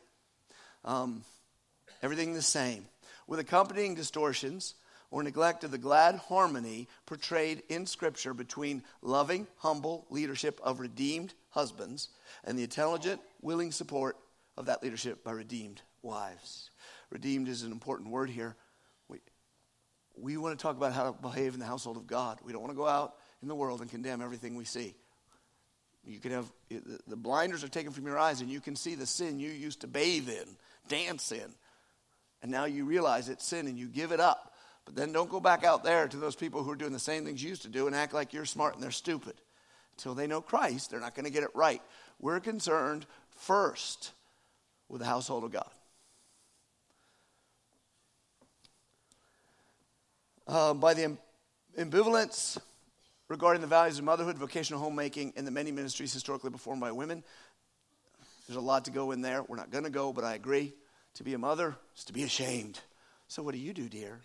[0.84, 1.24] Um,
[2.02, 2.86] everything the same.
[3.28, 4.76] With accompanying distortions
[5.12, 11.34] or neglect of the glad harmony portrayed in Scripture between loving, humble leadership of redeemed
[11.50, 12.10] husbands
[12.44, 14.18] and the intelligent, willing support
[14.58, 16.70] of that leadership by redeemed wives.
[17.10, 18.56] Redeemed is an important word here.
[19.08, 19.20] We,
[20.18, 22.40] we want to talk about how to behave in the household of God.
[22.44, 24.96] We don't want to go out in the world and condemn everything we see.
[26.08, 26.50] You can have
[27.08, 29.82] the blinders are taken from your eyes, and you can see the sin you used
[29.82, 30.46] to bathe in,
[30.88, 31.54] dance in,
[32.42, 34.54] and now you realize it's sin and you give it up.
[34.86, 37.26] But then don't go back out there to those people who are doing the same
[37.26, 39.34] things you used to do and act like you're smart and they're stupid.
[39.98, 41.82] Until they know Christ, they're not going to get it right.
[42.20, 44.12] We're concerned first
[44.88, 45.70] with the household of God.
[50.48, 51.18] Uh, by the
[51.78, 52.58] ambivalence
[53.28, 57.24] regarding the values of motherhood, vocational homemaking, and the many ministries historically performed by women.
[58.48, 59.44] There's a lot to go in there.
[59.44, 60.74] We're not going to go, but I agree.
[61.16, 62.80] To be a mother is to be ashamed.
[63.28, 64.22] So, what do you do, dear?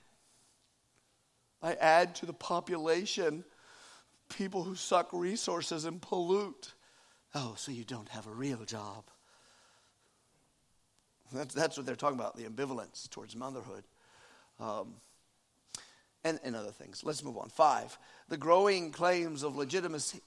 [1.62, 3.44] I add to the population
[4.28, 6.74] people who suck resources and pollute.
[7.34, 9.04] Oh, so you don't have a real job.
[11.32, 13.84] That's, that's what they're talking about the ambivalence towards motherhood.
[14.60, 14.94] Um,
[16.24, 17.02] and, and other things.
[17.04, 17.48] Let's move on.
[17.48, 20.20] Five, the growing claims of legitimacy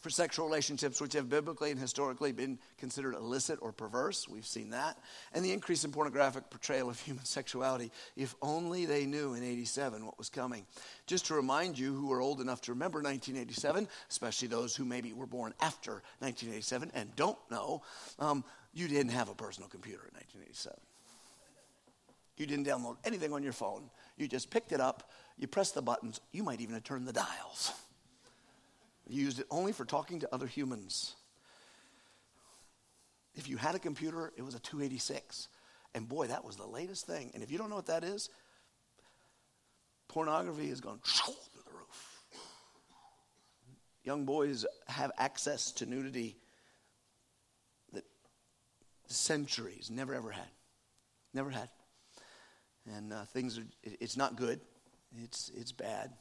[0.00, 4.28] for sexual relationships which have biblically and historically been considered illicit or perverse.
[4.28, 4.96] We've seen that.
[5.32, 7.90] And the increase in pornographic portrayal of human sexuality.
[8.16, 10.66] If only they knew in 87 what was coming.
[11.06, 15.12] Just to remind you who are old enough to remember 1987, especially those who maybe
[15.12, 17.82] were born after 1987 and don't know,
[18.18, 20.78] um, you didn't have a personal computer in 1987.
[22.36, 23.90] You didn't download anything on your phone.
[24.16, 27.12] You just picked it up you press the buttons, you might even have turned the
[27.12, 27.72] dials.
[29.06, 31.14] You used it only for talking to other humans.
[33.34, 35.48] If you had a computer, it was a 286.
[35.94, 37.30] And boy, that was the latest thing.
[37.32, 38.28] And if you don't know what that is,
[40.08, 42.22] pornography has gone through the roof.
[44.04, 46.36] Young boys have access to nudity
[47.92, 48.04] that
[49.06, 50.50] centuries never ever had.
[51.32, 51.68] Never had.
[52.96, 54.60] And uh, things are, it's not good.
[55.16, 56.12] It's, it's bad.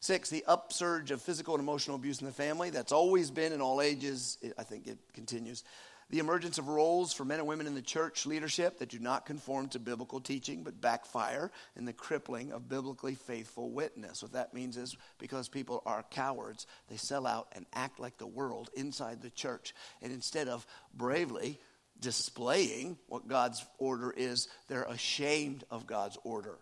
[0.00, 2.70] Six, the upsurge of physical and emotional abuse in the family.
[2.70, 4.36] That's always been in all ages.
[4.42, 5.62] It, I think it continues.
[6.10, 9.24] The emergence of roles for men and women in the church leadership that do not
[9.24, 14.22] conform to biblical teaching but backfire, and the crippling of biblically faithful witness.
[14.22, 18.26] What that means is because people are cowards, they sell out and act like the
[18.26, 19.74] world inside the church.
[20.02, 21.60] And instead of bravely
[21.98, 26.58] displaying what God's order is, they're ashamed of God's order.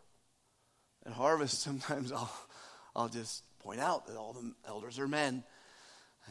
[1.11, 2.33] At Harvest, sometimes I'll,
[2.94, 5.42] I'll just point out that all the elders are men.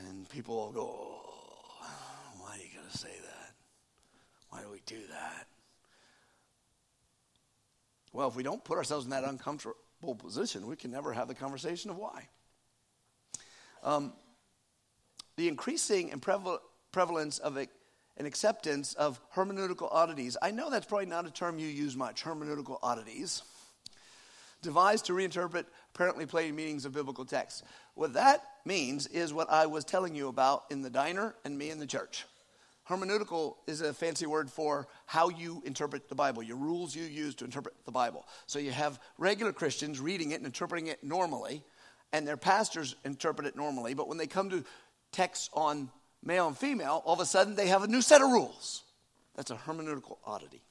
[0.08, 1.88] And people will go, oh,
[2.40, 3.54] why are you going to say that?
[4.50, 5.48] Why do we do that?
[8.14, 11.36] Well, if we don't put ourselves in that uncomfortable position, we can never have the
[11.36, 12.30] conversation of why.
[13.84, 14.14] Um,
[15.36, 16.22] the increasing and
[16.92, 17.68] prevalence of an
[18.18, 20.38] acceptance of hermeneutical oddities.
[20.42, 23.44] I know that's probably not a term you use much, hermeneutical oddities
[24.62, 27.64] devised to reinterpret apparently plain meanings of biblical texts.
[27.96, 31.70] What that means is what I was telling you about in the diner and me
[31.70, 32.26] in the church.
[32.90, 37.36] Hermeneutical is a fancy word for how you interpret the Bible, your rules you use
[37.36, 38.26] to interpret the Bible.
[38.48, 41.64] So you have regular Christians reading it and interpreting it normally,
[42.12, 44.64] and their pastors interpret it normally, but when they come to
[45.12, 45.92] texts on
[46.24, 48.84] male and female, all of a sudden they have a new set of rules.
[49.36, 50.64] That's a hermeneutical oddity.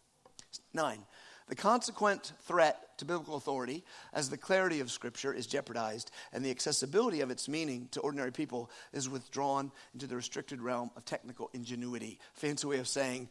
[0.75, 1.05] Nine,
[1.49, 6.51] the consequent threat to biblical authority, as the clarity of Scripture is jeopardized and the
[6.51, 11.51] accessibility of its meaning to ordinary people is withdrawn into the restricted realm of technical
[11.55, 12.19] ingenuity.
[12.35, 13.29] Fancy way of saying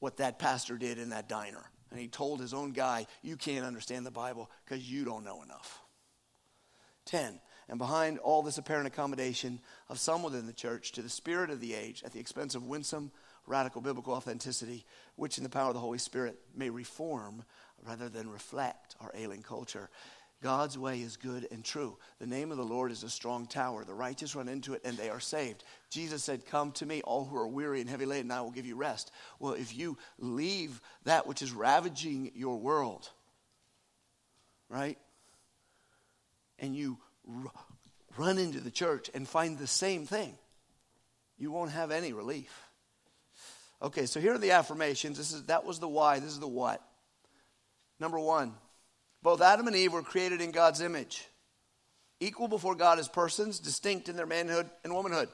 [0.00, 1.64] what that pastor did in that diner.
[1.90, 5.42] And he told his own guy, You can't understand the Bible because you don't know
[5.42, 5.80] enough.
[7.06, 7.40] 10.
[7.70, 11.60] And behind all this apparent accommodation of some within the church to the spirit of
[11.60, 13.10] the age at the expense of winsome
[13.48, 14.84] radical biblical authenticity,
[15.16, 17.44] which in the power of the Holy Spirit may reform
[17.86, 19.88] rather than reflect our ailing culture.
[20.40, 21.96] God's way is good and true.
[22.20, 23.84] The name of the Lord is a strong tower.
[23.84, 25.64] The righteous run into it and they are saved.
[25.90, 28.66] Jesus said, Come to me, all who are weary and heavy laden, I will give
[28.66, 29.10] you rest.
[29.40, 33.08] Well, if you leave that which is ravaging your world,
[34.68, 34.98] right,
[36.60, 37.50] and you r-
[38.16, 40.38] run into the church and find the same thing,
[41.36, 42.67] you won't have any relief.
[43.80, 45.18] Okay, so here are the affirmations.
[45.18, 46.18] This is that was the why.
[46.18, 46.82] This is the what.
[48.00, 48.54] Number one,
[49.22, 51.26] both Adam and Eve were created in God's image,
[52.20, 55.28] equal before God as persons, distinct in their manhood and womanhood.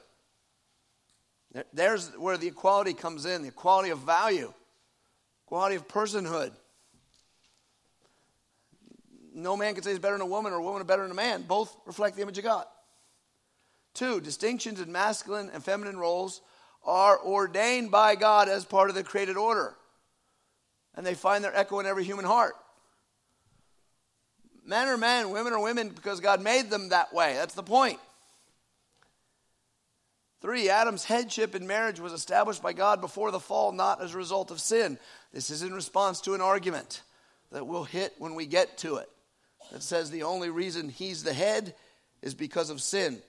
[1.73, 4.53] There's where the equality comes in, the equality of value,
[5.45, 6.51] equality of personhood.
[9.33, 11.15] No man can say he's better than a woman or a woman better than a
[11.15, 11.43] man.
[11.43, 12.65] Both reflect the image of God.
[13.93, 16.41] Two, distinctions in masculine and feminine roles
[16.85, 19.75] are ordained by God as part of the created order.
[20.95, 22.55] And they find their echo in every human heart.
[24.65, 27.33] Men are men, women are women because God made them that way.
[27.33, 27.99] That's the point.
[30.41, 34.17] Three, Adam's headship in marriage was established by God before the fall, not as a
[34.17, 34.97] result of sin.
[35.33, 37.01] This is in response to an argument
[37.51, 39.09] that we'll hit when we get to it
[39.71, 41.73] that says the only reason he's the head
[42.21, 43.21] is because of sin.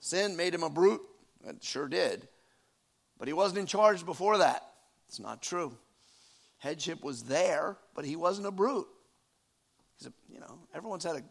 [0.00, 1.02] Sin made him a brute.
[1.46, 2.28] It sure did.
[3.18, 4.62] But he wasn't in charge before that.
[5.08, 5.76] It's not true.
[6.58, 8.86] Headship was there, but he wasn't a brute.
[9.98, 11.22] He's a, you know, everyone's had a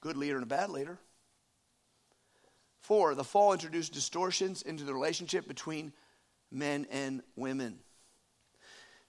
[0.00, 0.98] good leader and a bad leader.
[2.80, 5.92] Four, the fall introduced distortions into the relationship between
[6.50, 7.78] men and women.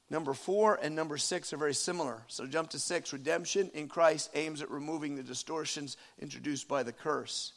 [0.10, 2.22] Number four and number six are very similar.
[2.28, 3.14] So jump to six.
[3.14, 7.54] Redemption in Christ aims at removing the distortions introduced by the curse.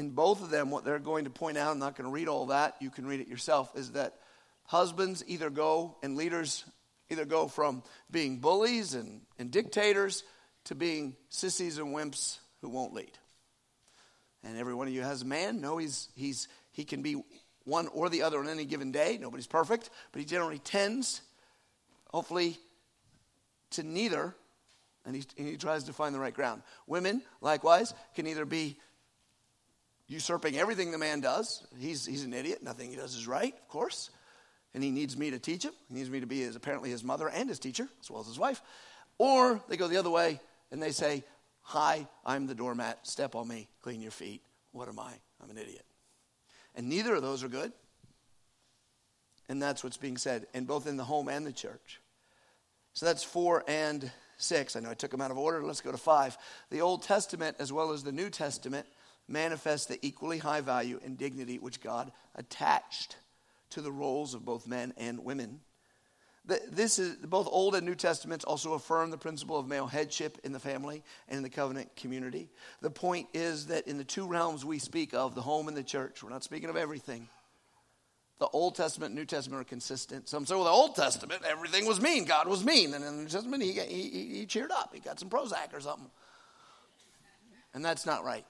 [0.00, 2.26] In both of them, what they're going to point out, I'm not going to read
[2.26, 4.14] all that, you can read it yourself, is that
[4.64, 6.64] husbands either go and leaders
[7.10, 10.24] either go from being bullies and, and dictators
[10.64, 13.10] to being sissies and wimps who won't lead.
[14.42, 15.60] And every one of you has a man.
[15.60, 17.22] No, he's, he's, he can be
[17.64, 19.18] one or the other on any given day.
[19.20, 21.20] Nobody's perfect, but he generally tends,
[22.08, 22.56] hopefully,
[23.72, 24.34] to neither,
[25.04, 26.62] and he, and he tries to find the right ground.
[26.86, 28.78] Women, likewise, can either be
[30.10, 31.64] usurping everything the man does.
[31.78, 32.62] He's, he's an idiot.
[32.62, 34.10] Nothing he does is right, of course.
[34.74, 35.72] And he needs me to teach him.
[35.88, 38.26] He needs me to be his, apparently his mother and his teacher, as well as
[38.26, 38.60] his wife.
[39.18, 40.40] Or they go the other way
[40.72, 41.22] and they say,
[41.62, 43.06] Hi, I'm the doormat.
[43.06, 44.42] Step on me, clean your feet.
[44.72, 45.12] What am I?
[45.42, 45.84] I'm an idiot.
[46.74, 47.72] And neither of those are good.
[49.48, 52.00] And that's what's being said, and both in the home and the church.
[52.94, 54.74] So that's four and six.
[54.74, 55.62] I know I took them out of order.
[55.62, 56.36] Let's go to five.
[56.70, 58.86] The Old Testament, as well as the New Testament,
[59.30, 63.16] manifest the equally high value and dignity which God attached
[63.70, 65.60] to the roles of both men and women.
[66.72, 70.52] This is both Old and New Testaments also affirm the principle of male headship in
[70.52, 72.48] the family and in the covenant community.
[72.80, 75.82] The point is that in the two realms we speak of, the home and the
[75.84, 77.28] church, we're not speaking of everything.
[78.40, 80.28] The Old Testament and New Testament are consistent.
[80.28, 82.24] Some say, well, the Old Testament, everything was mean.
[82.24, 82.94] God was mean.
[82.94, 84.92] And in the New Testament, he, he, he cheered up.
[84.94, 86.10] He got some Prozac or something.
[87.74, 88.46] And that's not right.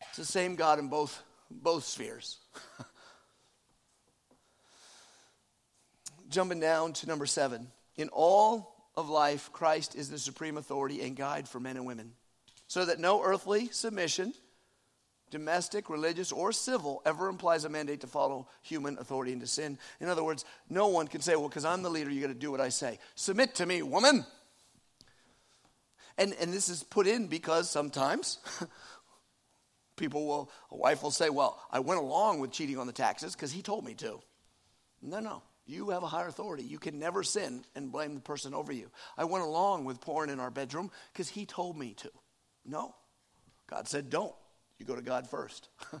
[0.00, 2.38] It's the same God in both, both spheres.
[6.28, 7.68] jumping down to number seven.
[7.96, 12.12] In all of life, Christ is the supreme authority and guide for men and women,
[12.66, 14.34] so that no earthly submission,
[15.30, 19.78] domestic, religious, or civil, ever implies a mandate to follow human authority into sin.
[20.00, 22.34] In other words, no one can say, well, because I'm the leader, you got to
[22.34, 22.98] do what I say.
[23.14, 24.24] Submit to me, woman.
[26.16, 28.38] And, and this is put in because sometimes
[29.98, 33.34] people will, a wife will say, well, I went along with cheating on the taxes
[33.34, 34.20] because he told me to.
[35.02, 35.42] No, no.
[35.66, 36.62] You have a higher authority.
[36.62, 38.90] You can never sin and blame the person over you.
[39.18, 42.10] I went along with porn in our bedroom because he told me to.
[42.64, 42.94] No.
[43.68, 44.34] God said, don't.
[44.78, 45.68] You go to God first.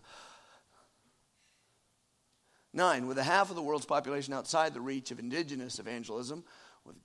[2.72, 6.44] Nine, with a half of the world's population outside the reach of indigenous evangelism,
[6.84, 6.96] with,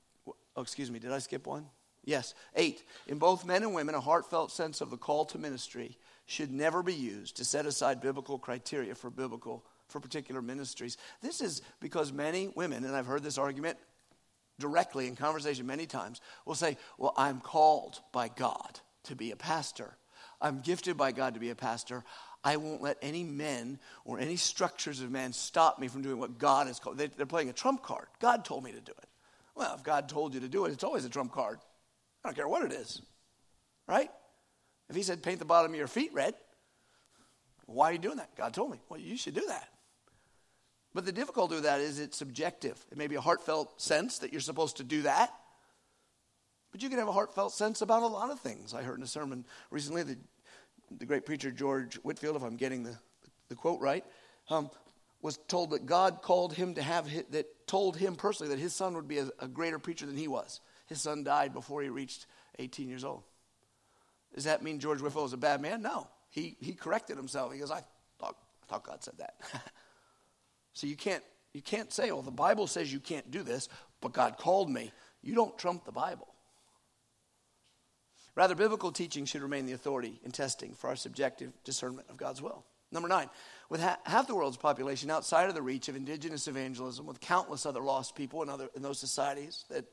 [0.56, 1.66] oh, excuse me, did I skip one?
[2.06, 2.34] Yes.
[2.56, 6.52] Eight, in both men and women, a heartfelt sense of the call to ministry should
[6.52, 10.98] never be used to set aside biblical criteria for biblical for particular ministries.
[11.22, 13.78] This is because many women, and I've heard this argument
[14.60, 19.36] directly in conversation many times, will say, Well, I'm called by God to be a
[19.36, 19.96] pastor.
[20.42, 22.04] I'm gifted by God to be a pastor.
[22.44, 26.38] I won't let any men or any structures of men stop me from doing what
[26.38, 26.98] God has called.
[26.98, 28.08] They're playing a trump card.
[28.20, 29.08] God told me to do it.
[29.56, 31.60] Well, if God told you to do it, it's always a trump card.
[32.24, 33.02] I don't care what it is,
[33.88, 34.10] right?
[34.90, 36.36] If He said paint the bottom of your feet red,
[37.66, 38.36] why are you doing that?
[38.36, 38.80] God told me.
[38.90, 39.70] Well, you should do that.
[40.94, 42.84] But the difficulty with that is it's subjective.
[42.92, 45.34] It may be a heartfelt sense that you're supposed to do that.
[46.72, 48.74] But you can have a heartfelt sense about a lot of things.
[48.74, 50.18] I heard in a sermon recently the,
[50.98, 52.98] the great preacher George Whitefield, if I'm getting the,
[53.50, 54.04] the quote right,
[54.50, 54.70] um,
[55.22, 58.74] was told that God called him to have, his, that told him personally that his
[58.74, 60.62] son would be a, a greater preacher than he was.
[60.88, 62.28] His son died before he reached
[62.60, 63.24] 18 years old.
[64.34, 65.82] Does that mean George Whitefield was a bad man?
[65.82, 66.08] No.
[66.30, 67.54] He, he corrected himself.
[67.54, 67.82] He goes, I
[68.20, 69.36] thought, I thought God said that.
[70.74, 73.70] So you can't, you can't say, well, the Bible says you can't do this,
[74.02, 74.92] but God called me.
[75.22, 76.28] You don't trump the Bible.
[78.36, 82.42] Rather, biblical teaching should remain the authority in testing for our subjective discernment of God's
[82.42, 82.66] will.
[82.92, 83.30] Number nine,
[83.70, 87.66] with ha- half the world's population outside of the reach of indigenous evangelism, with countless
[87.66, 89.86] other lost people in, other, in those societies that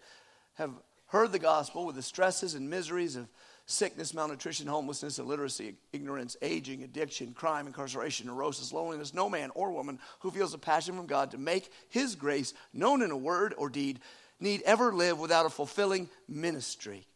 [0.54, 0.72] have
[1.06, 3.28] heard the gospel with the stresses and miseries of
[3.70, 9.98] sickness, malnutrition, homelessness, illiteracy, ignorance, aging, addiction, crime, incarceration, neurosis, loneliness, no man or woman
[10.20, 13.68] who feels a passion from God to make his grace known in a word or
[13.68, 14.00] deed
[14.40, 17.06] need ever live without a fulfilling ministry.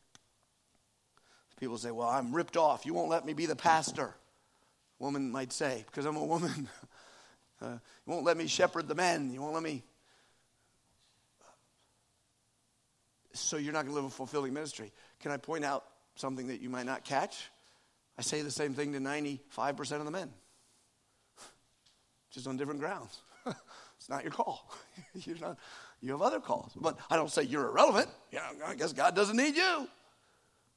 [1.58, 2.86] People say, Well, I'm ripped off.
[2.86, 4.14] You won't let me be the pastor.
[4.98, 6.68] woman might say, Because I'm a woman.
[7.62, 9.30] Uh, you won't let me shepherd the men.
[9.32, 9.84] You won't let me.
[13.32, 14.92] So you're not going to live a fulfilling ministry.
[15.20, 15.84] Can I point out
[16.16, 17.50] something that you might not catch?
[18.18, 20.30] I say the same thing to 95% of the men,
[22.30, 23.20] just on different grounds.
[23.46, 24.72] it's not your call.
[25.14, 25.58] you're not,
[26.00, 26.72] you have other calls.
[26.76, 28.08] But I don't say you're irrelevant.
[28.32, 29.88] Yeah, I guess God doesn't need you.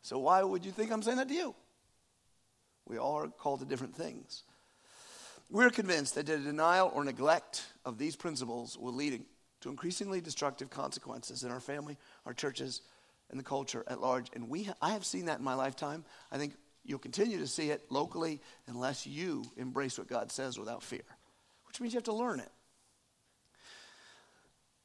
[0.01, 1.55] So why would you think I'm saying that to you?
[2.87, 4.43] We all are called to different things.
[5.49, 9.23] We're convinced that the denial or neglect of these principles will lead
[9.61, 12.81] to increasingly destructive consequences in our family, our churches,
[13.29, 14.27] and the culture at large.
[14.33, 16.05] And we, I have seen that in my lifetime.
[16.31, 16.53] I think
[16.83, 21.03] you'll continue to see it locally unless you embrace what God says without fear,
[21.67, 22.51] which means you have to learn it.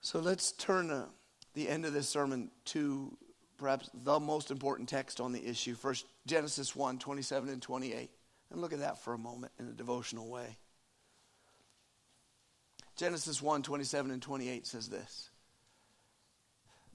[0.01, 1.07] So let's turn
[1.55, 3.16] the end of this sermon to
[3.57, 5.74] perhaps the most important text on the issue.
[5.74, 8.11] First, Genesis 1 27 and 28.
[8.51, 10.59] And look at that for a moment in a devotional way.
[12.97, 15.30] Genesis 1 27 and 28 says this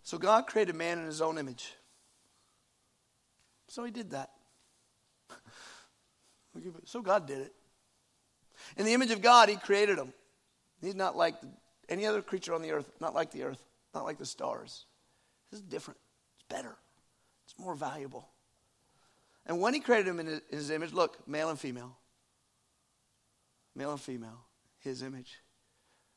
[0.08, 1.76] So God created man in his own image.
[3.68, 4.32] So he did that.
[6.86, 7.54] So God did it.
[8.78, 10.14] In the image of God, he created him.
[10.82, 11.36] He's not like
[11.88, 13.62] any other creature on the earth, not like the earth,
[13.94, 14.86] not like the stars.
[15.52, 16.00] This is different.
[16.38, 16.76] It's better.
[17.46, 18.30] It's more valuable.
[19.46, 21.96] And when he created him in his image, look, male and female.
[23.76, 24.40] Male and female,
[24.80, 25.38] his image.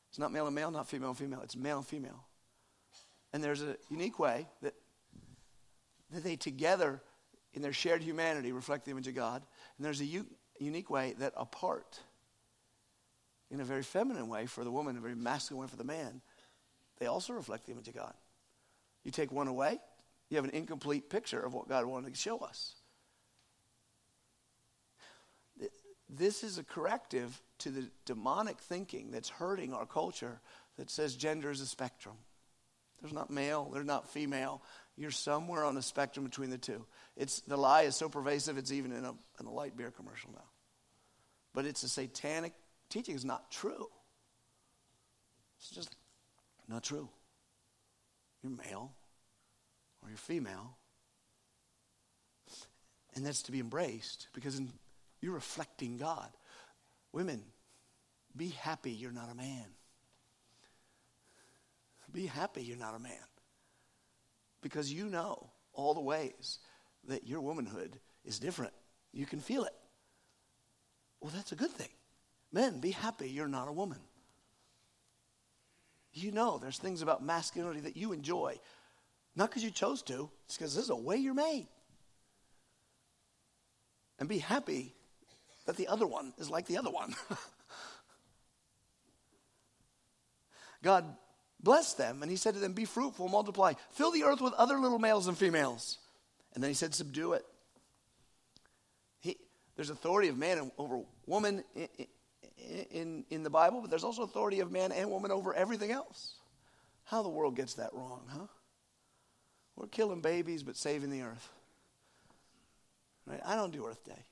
[0.09, 1.41] It's not male and male, not female and female.
[1.41, 2.25] It's male and female.
[3.33, 4.73] And there's a unique way that,
[6.11, 7.01] that they together,
[7.53, 9.43] in their shared humanity, reflect the image of God.
[9.77, 10.27] And there's a u-
[10.59, 11.99] unique way that apart,
[13.49, 16.21] in a very feminine way for the woman, a very masculine way for the man,
[16.99, 18.13] they also reflect the image of God.
[19.03, 19.79] You take one away,
[20.29, 22.75] you have an incomplete picture of what God wanted to show us.
[26.09, 30.41] This is a corrective to the demonic thinking that's hurting our culture
[30.77, 32.15] that says gender is a spectrum.
[33.01, 34.61] There's not male, there's not female.
[34.95, 36.85] You're somewhere on the spectrum between the two.
[37.17, 40.31] It's, the lie is so pervasive, it's even in a, in a light beer commercial
[40.33, 40.45] now.
[41.53, 42.53] But it's a satanic
[42.89, 43.15] teaching.
[43.15, 43.87] It's not true.
[45.57, 45.95] It's just
[46.67, 47.09] not true.
[48.43, 48.93] You're male
[50.01, 50.77] or you're female.
[53.15, 54.71] And that's to be embraced because in
[55.21, 56.29] you're reflecting God.
[57.13, 57.43] Women,
[58.35, 59.65] be happy you're not a man.
[62.11, 63.13] Be happy you're not a man.
[64.61, 66.59] Because you know all the ways
[67.07, 68.73] that your womanhood is different.
[69.13, 69.73] You can feel it.
[71.19, 71.89] Well, that's a good thing.
[72.51, 73.99] Men, be happy you're not a woman.
[76.13, 78.59] You know there's things about masculinity that you enjoy.
[79.35, 81.67] Not because you chose to, it's because this is a way you're made.
[84.19, 84.93] And be happy
[85.65, 87.15] that the other one is like the other one.
[90.83, 91.05] God
[91.63, 94.79] blessed them, and he said to them, Be fruitful, multiply, fill the earth with other
[94.79, 95.97] little males and females.
[96.53, 97.45] And then he said, Subdue it.
[99.19, 99.37] He,
[99.75, 101.87] there's authority of man over woman in,
[102.91, 106.35] in, in the Bible, but there's also authority of man and woman over everything else.
[107.05, 108.47] How the world gets that wrong, huh?
[109.75, 111.49] We're killing babies but saving the earth.
[113.25, 113.41] Right?
[113.45, 114.25] I don't do Earth Day.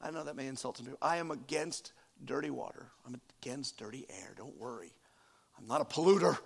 [0.00, 0.98] I know that may insult some people.
[1.02, 1.92] I am against
[2.24, 2.86] dirty water.
[3.06, 4.34] I'm against dirty air.
[4.36, 4.92] Don't worry.
[5.58, 6.38] I'm not a polluter.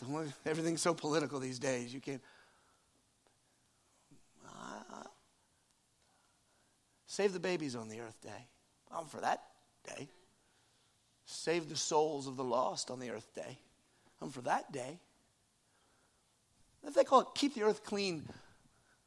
[0.00, 1.94] Don't, everything's so political these days.
[1.94, 2.22] You can't.
[4.46, 5.04] Uh,
[7.06, 8.48] save the babies on the earth day.
[8.90, 9.42] I'm for that
[9.86, 10.08] day.
[11.26, 13.58] Save the souls of the lost on the earth day.
[14.20, 14.98] I'm for that day.
[16.86, 18.28] If they call it keep the earth clean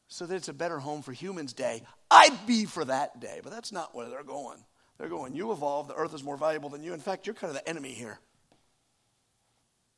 [0.07, 3.39] so that it's a better home for humans day, I'd be for that day.
[3.43, 4.57] But that's not where they're going.
[4.97, 6.93] They're going, you evolved, the earth is more valuable than you.
[6.93, 8.19] In fact, you're kind of the enemy here.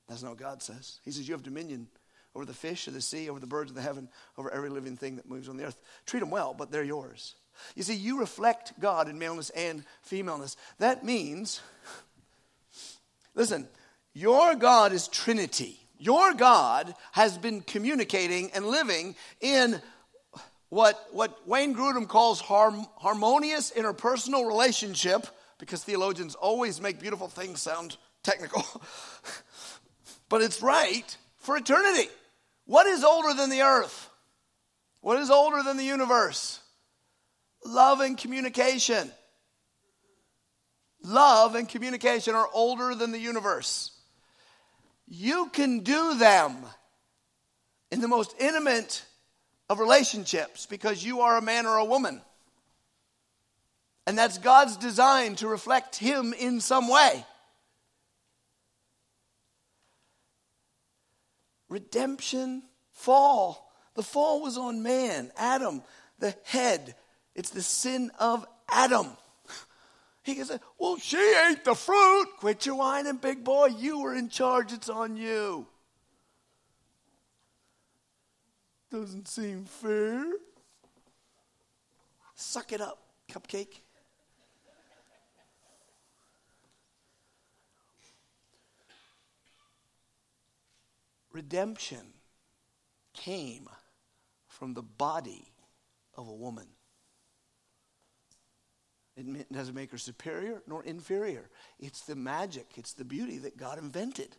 [0.09, 0.99] That's not what God says.
[1.05, 1.87] He says, You have dominion
[2.35, 4.97] over the fish of the sea, over the birds of the heaven, over every living
[4.97, 5.77] thing that moves on the earth.
[6.05, 7.35] Treat them well, but they're yours.
[7.75, 10.55] You see, you reflect God in maleness and femaleness.
[10.77, 11.61] That means,
[13.35, 13.67] listen,
[14.13, 15.79] your God is Trinity.
[15.97, 19.81] Your God has been communicating and living in
[20.69, 27.61] what, what Wayne Grudem calls harm, harmonious interpersonal relationship, because theologians always make beautiful things
[27.61, 28.63] sound technical,
[30.29, 32.09] but it's right for eternity.
[32.65, 34.09] What is older than the earth?
[35.01, 36.59] What is older than the universe?
[37.65, 39.11] Love and communication.
[41.03, 43.91] Love and communication are older than the universe.
[45.07, 46.57] You can do them
[47.91, 49.03] in the most intimate
[49.69, 52.21] of relationships because you are a man or a woman.
[54.05, 57.25] And that's God's design to reflect Him in some way.
[61.69, 63.71] Redemption, fall.
[63.95, 65.83] The fall was on man, Adam,
[66.19, 66.95] the head.
[67.35, 69.07] It's the sin of Adam.
[70.23, 72.27] He can say, Well, she ate the fruit.
[72.37, 73.67] Quit your whining, big boy.
[73.67, 74.73] You were in charge.
[74.73, 75.65] It's on you.
[78.91, 80.25] Doesn't seem fair.
[82.35, 82.99] Suck it up,
[83.31, 83.81] cupcake.
[91.31, 92.13] Redemption
[93.13, 93.67] came
[94.47, 95.51] from the body
[96.15, 96.67] of a woman.
[99.15, 101.49] It doesn't make her superior nor inferior.
[101.77, 104.37] It's the magic, it's the beauty that God invented.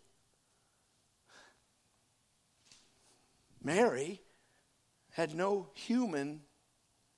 [3.63, 4.21] Mary
[5.13, 6.41] had no human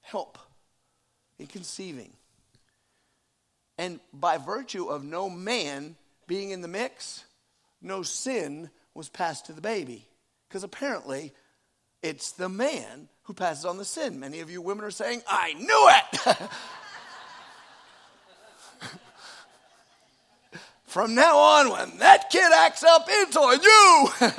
[0.00, 0.38] help
[1.38, 2.12] in conceiving.
[3.78, 5.96] And by virtue of no man
[6.26, 7.24] being in the mix,
[7.80, 10.06] no sin was passed to the baby.
[10.48, 11.32] Because apparently,
[12.02, 14.18] it's the man who passes on the sin.
[14.20, 16.48] Many of you women are saying, I knew it!
[20.92, 24.08] From now on, when that kid acts up, it's on you!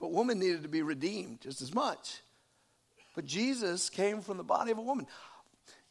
[0.00, 2.20] but woman needed to be redeemed just as much.
[3.14, 5.06] But Jesus came from the body of a woman.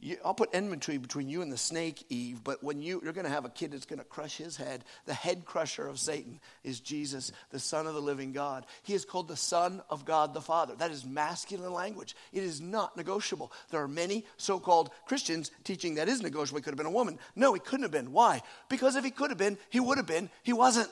[0.04, 3.28] You, I'll put enmity between you and the snake, Eve, but when you, you're going
[3.28, 6.40] to have a kid that's going to crush his head, the head crusher of Satan
[6.64, 8.66] is Jesus, the Son of the living God.
[8.82, 10.74] He is called the Son of God the Father.
[10.76, 12.16] That is masculine language.
[12.34, 13.52] It is not negotiable.
[13.70, 16.58] There are many so called Christians teaching that is negotiable.
[16.58, 17.20] He could have been a woman.
[17.36, 18.12] No, he couldn't have been.
[18.12, 18.42] Why?
[18.70, 20.32] Because if he could have been, he would have been.
[20.42, 20.90] He wasn't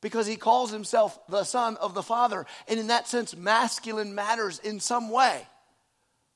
[0.00, 2.46] because he calls himself the Son of the Father.
[2.68, 5.44] And in that sense, masculine matters in some way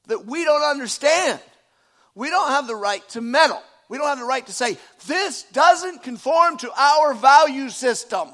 [0.09, 1.41] that we don't understand
[2.15, 3.63] we don't have the right to meddle.
[3.89, 8.29] We don't have the right to say, this doesn't conform to our value system.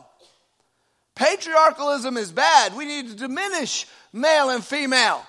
[1.14, 2.76] Patriarchalism is bad.
[2.76, 5.24] We need to diminish male and female.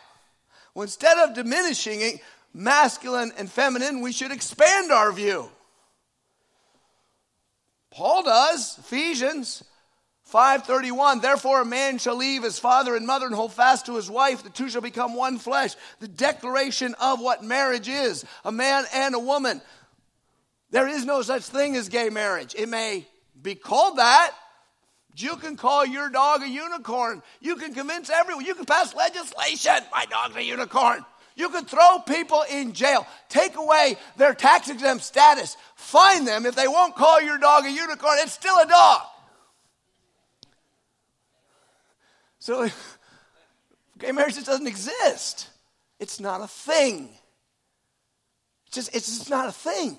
[0.73, 2.19] Well, instead of diminishing
[2.53, 5.49] masculine and feminine, we should expand our view.
[7.89, 9.63] Paul does, Ephesians
[10.27, 14.09] 531 Therefore a man shall leave his father and mother and hold fast to his
[14.09, 14.43] wife.
[14.43, 15.73] The two shall become one flesh.
[16.01, 19.61] The declaration of what marriage is a man and a woman.
[20.69, 22.55] There is no such thing as gay marriage.
[22.57, 23.07] It may
[23.41, 24.33] be called that
[25.15, 27.23] you can call your dog a unicorn.
[27.39, 28.43] You can convince everyone.
[28.43, 29.81] You can pass legislation.
[29.93, 31.05] My dog's a unicorn.
[31.37, 33.07] You can throw people in jail.
[33.29, 35.55] Take away their tax exempt status.
[35.75, 36.45] Fine them.
[36.45, 39.03] If they won't call your dog a unicorn it's still a dog
[42.47, 42.69] So
[43.99, 45.49] gay marriage just doesn't exist.
[45.99, 47.09] It's not a thing.
[48.65, 49.97] It's just, it's just not a thing.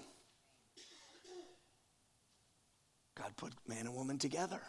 [3.19, 4.63] God put man and woman together.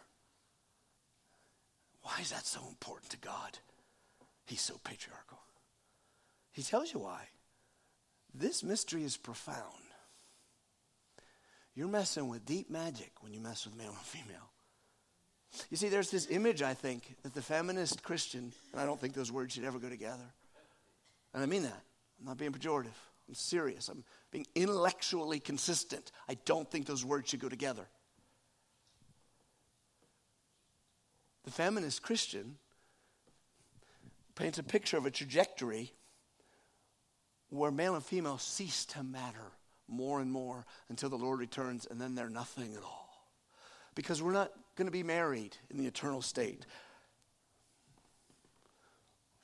[2.02, 3.58] Why is that so important to God?
[4.46, 5.40] He's so patriarchal.
[6.52, 7.30] He tells you why.
[8.34, 9.86] This mystery is profound.
[11.76, 14.49] You're messing with deep magic when you mess with male and female.
[15.70, 19.14] You see, there's this image, I think, that the feminist Christian, and I don't think
[19.14, 20.34] those words should ever go together.
[21.34, 21.82] And I mean that.
[22.20, 22.98] I'm not being pejorative.
[23.28, 23.90] I'm serious.
[23.90, 26.12] I'm being intellectually consistent.
[26.28, 27.88] I don't think those words should go together.
[31.46, 32.58] The feminist Christian
[34.36, 35.94] paints a picture of a trajectory
[37.50, 39.52] where male and female cease to matter
[39.88, 43.09] more and more until the Lord returns, and then they're nothing at all.
[43.96, 46.66] Because we're not going to be married in the eternal state.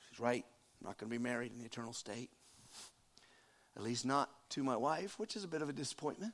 [0.08, 0.44] She's right.
[0.80, 2.30] I'm not going to be married in the eternal state.
[3.76, 6.32] At least not to my wife, which is a bit of a disappointment.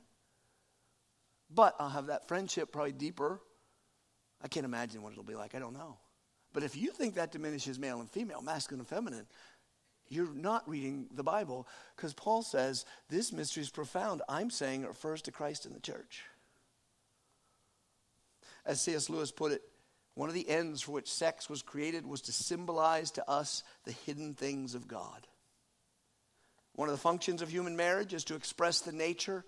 [1.53, 3.41] But I'll have that friendship probably deeper.
[4.41, 5.55] I can't imagine what it'll be like.
[5.55, 5.97] I don't know.
[6.53, 9.25] But if you think that diminishes male and female, masculine and feminine,
[10.07, 14.21] you're not reading the Bible because Paul says this mystery is profound.
[14.29, 16.23] I'm saying it refers to Christ and the church.
[18.65, 19.09] As C.S.
[19.09, 19.61] Lewis put it,
[20.15, 23.91] one of the ends for which sex was created was to symbolize to us the
[23.91, 25.27] hidden things of God.
[26.73, 29.43] One of the functions of human marriage is to express the nature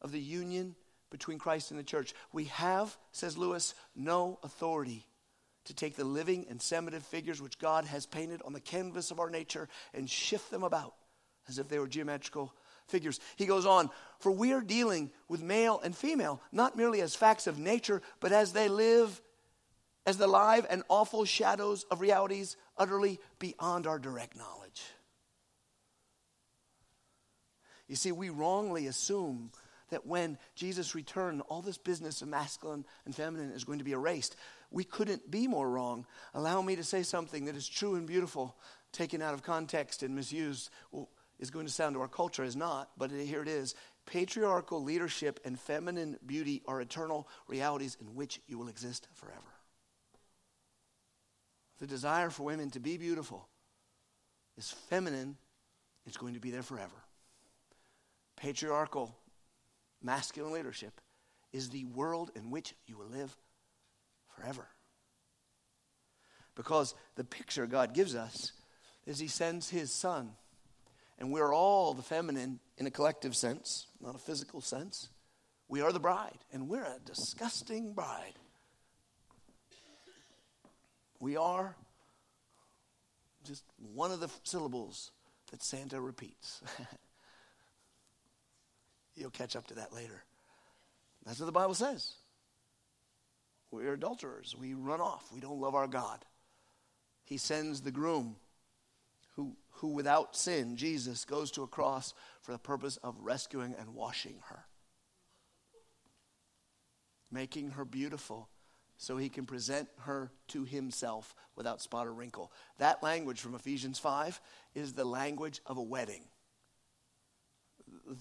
[0.00, 0.74] of the union
[1.10, 2.14] between Christ and the church.
[2.32, 5.06] We have, says Lewis, no authority
[5.66, 9.20] to take the living and seminative figures which God has painted on the canvas of
[9.20, 10.94] our nature and shift them about
[11.48, 12.54] as if they were geometrical
[12.88, 13.20] figures.
[13.36, 17.46] He goes on, for we are dealing with male and female, not merely as facts
[17.46, 19.20] of nature, but as they live
[20.06, 24.82] as the live and awful shadows of realities utterly beyond our direct knowledge.
[27.88, 29.50] You see, we wrongly assume
[29.90, 33.92] that when Jesus returned, all this business of masculine and feminine is going to be
[33.92, 34.36] erased.
[34.70, 36.06] We couldn't be more wrong.
[36.34, 38.56] Allow me to say something that is true and beautiful,
[38.92, 41.08] taken out of context and misused, well,
[41.38, 43.74] is going to sound to our culture is not, but here it is.
[44.06, 49.40] Patriarchal leadership and feminine beauty are eternal realities in which you will exist forever.
[51.78, 53.48] The desire for women to be beautiful
[54.56, 55.36] is feminine,
[56.06, 57.04] it's going to be there forever.
[58.36, 59.14] Patriarchal
[60.02, 61.00] masculine leadership
[61.52, 63.36] is the world in which you will live
[64.36, 64.68] forever.
[66.54, 68.52] Because the picture God gives us
[69.06, 70.30] is He sends His Son.
[71.18, 75.08] And we're all the feminine in a collective sense, not a physical sense.
[75.68, 78.34] We are the bride, and we're a disgusting bride.
[81.18, 81.74] We are
[83.44, 83.64] just
[83.94, 85.12] one of the syllables
[85.50, 86.60] that Santa repeats.
[89.16, 90.24] You'll catch up to that later.
[91.24, 92.12] That's what the Bible says.
[93.70, 94.54] We're adulterers.
[94.58, 95.32] We run off.
[95.32, 96.24] We don't love our God.
[97.24, 98.36] He sends the groom
[99.76, 104.36] who, without sin, Jesus, goes to a cross for the purpose of rescuing and washing
[104.48, 104.64] her,
[107.30, 108.48] making her beautiful
[108.96, 112.50] so he can present her to himself without spot or wrinkle.
[112.78, 114.40] That language from Ephesians 5
[114.74, 116.24] is the language of a wedding.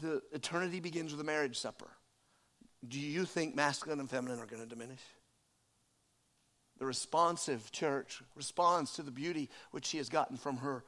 [0.02, 1.90] The eternity begins with a marriage supper.
[2.86, 5.02] Do you think masculine and feminine are going to diminish?
[6.78, 10.84] The responsive church responds to the beauty which she has gotten from her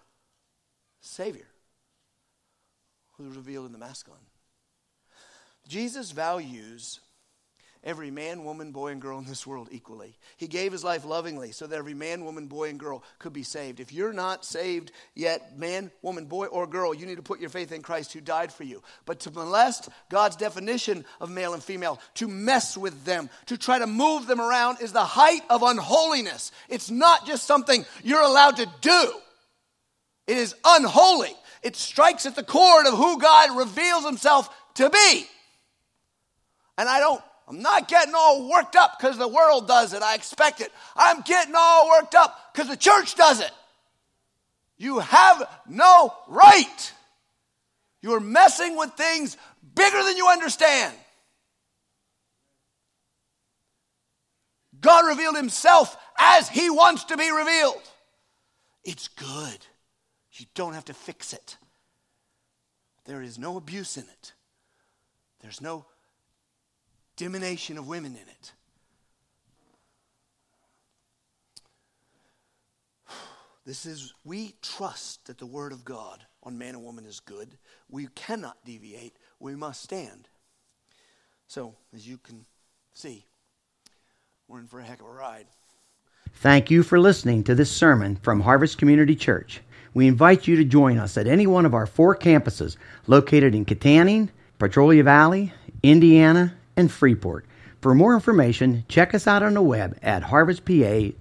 [1.08, 1.47] Savior,
[3.18, 4.22] who is revealed in the masculine.
[5.68, 6.99] Jesus values
[7.84, 10.18] every man, woman, boy, and girl in this world equally.
[10.36, 13.43] He gave his life lovingly so that every man, woman, boy, and girl could be
[13.43, 13.80] saved.
[13.80, 17.49] If you're not saved yet, man, woman, boy, or girl, you need to put your
[17.49, 18.84] faith in Christ who died for you.
[19.05, 23.80] But to molest God's definition of male and female, to mess with them, to try
[23.80, 26.51] to move them around is the height of unholiness.
[26.70, 29.14] It's not just something you're allowed to do,
[30.28, 31.34] it is unholy.
[31.63, 35.25] It strikes at the chord of who God reveals himself to be.
[36.78, 40.03] And I don't I'm not getting all worked up because the world does it.
[40.03, 40.71] I expect it.
[40.95, 43.51] I'm getting all worked up because the church does it.
[44.78, 46.93] You have no right.
[48.01, 49.38] You're messing with things
[49.75, 50.93] bigger than you understand.
[54.80, 57.82] God revealed himself as he wants to be revealed.
[58.84, 59.65] It's good.
[60.38, 61.57] You don't have to fix it.
[63.05, 64.33] There is no abuse in it.
[65.41, 65.85] There's no
[67.15, 68.53] diminution of women in it.
[73.65, 77.57] This is, we trust that the Word of God on man and woman is good.
[77.89, 79.17] We cannot deviate.
[79.41, 80.29] We must stand.
[81.47, 82.45] So, as you can
[82.93, 83.25] see,
[84.47, 85.47] we're in for a heck of a ride.
[86.35, 89.59] Thank you for listening to this sermon from Harvest Community Church.
[89.93, 92.77] We invite you to join us at any one of our four campuses
[93.07, 94.29] located in Kittanning,
[94.59, 97.45] Petrolia Valley, Indiana, and Freeport.
[97.81, 101.15] For more information, check us out on the web at harvestpa.org.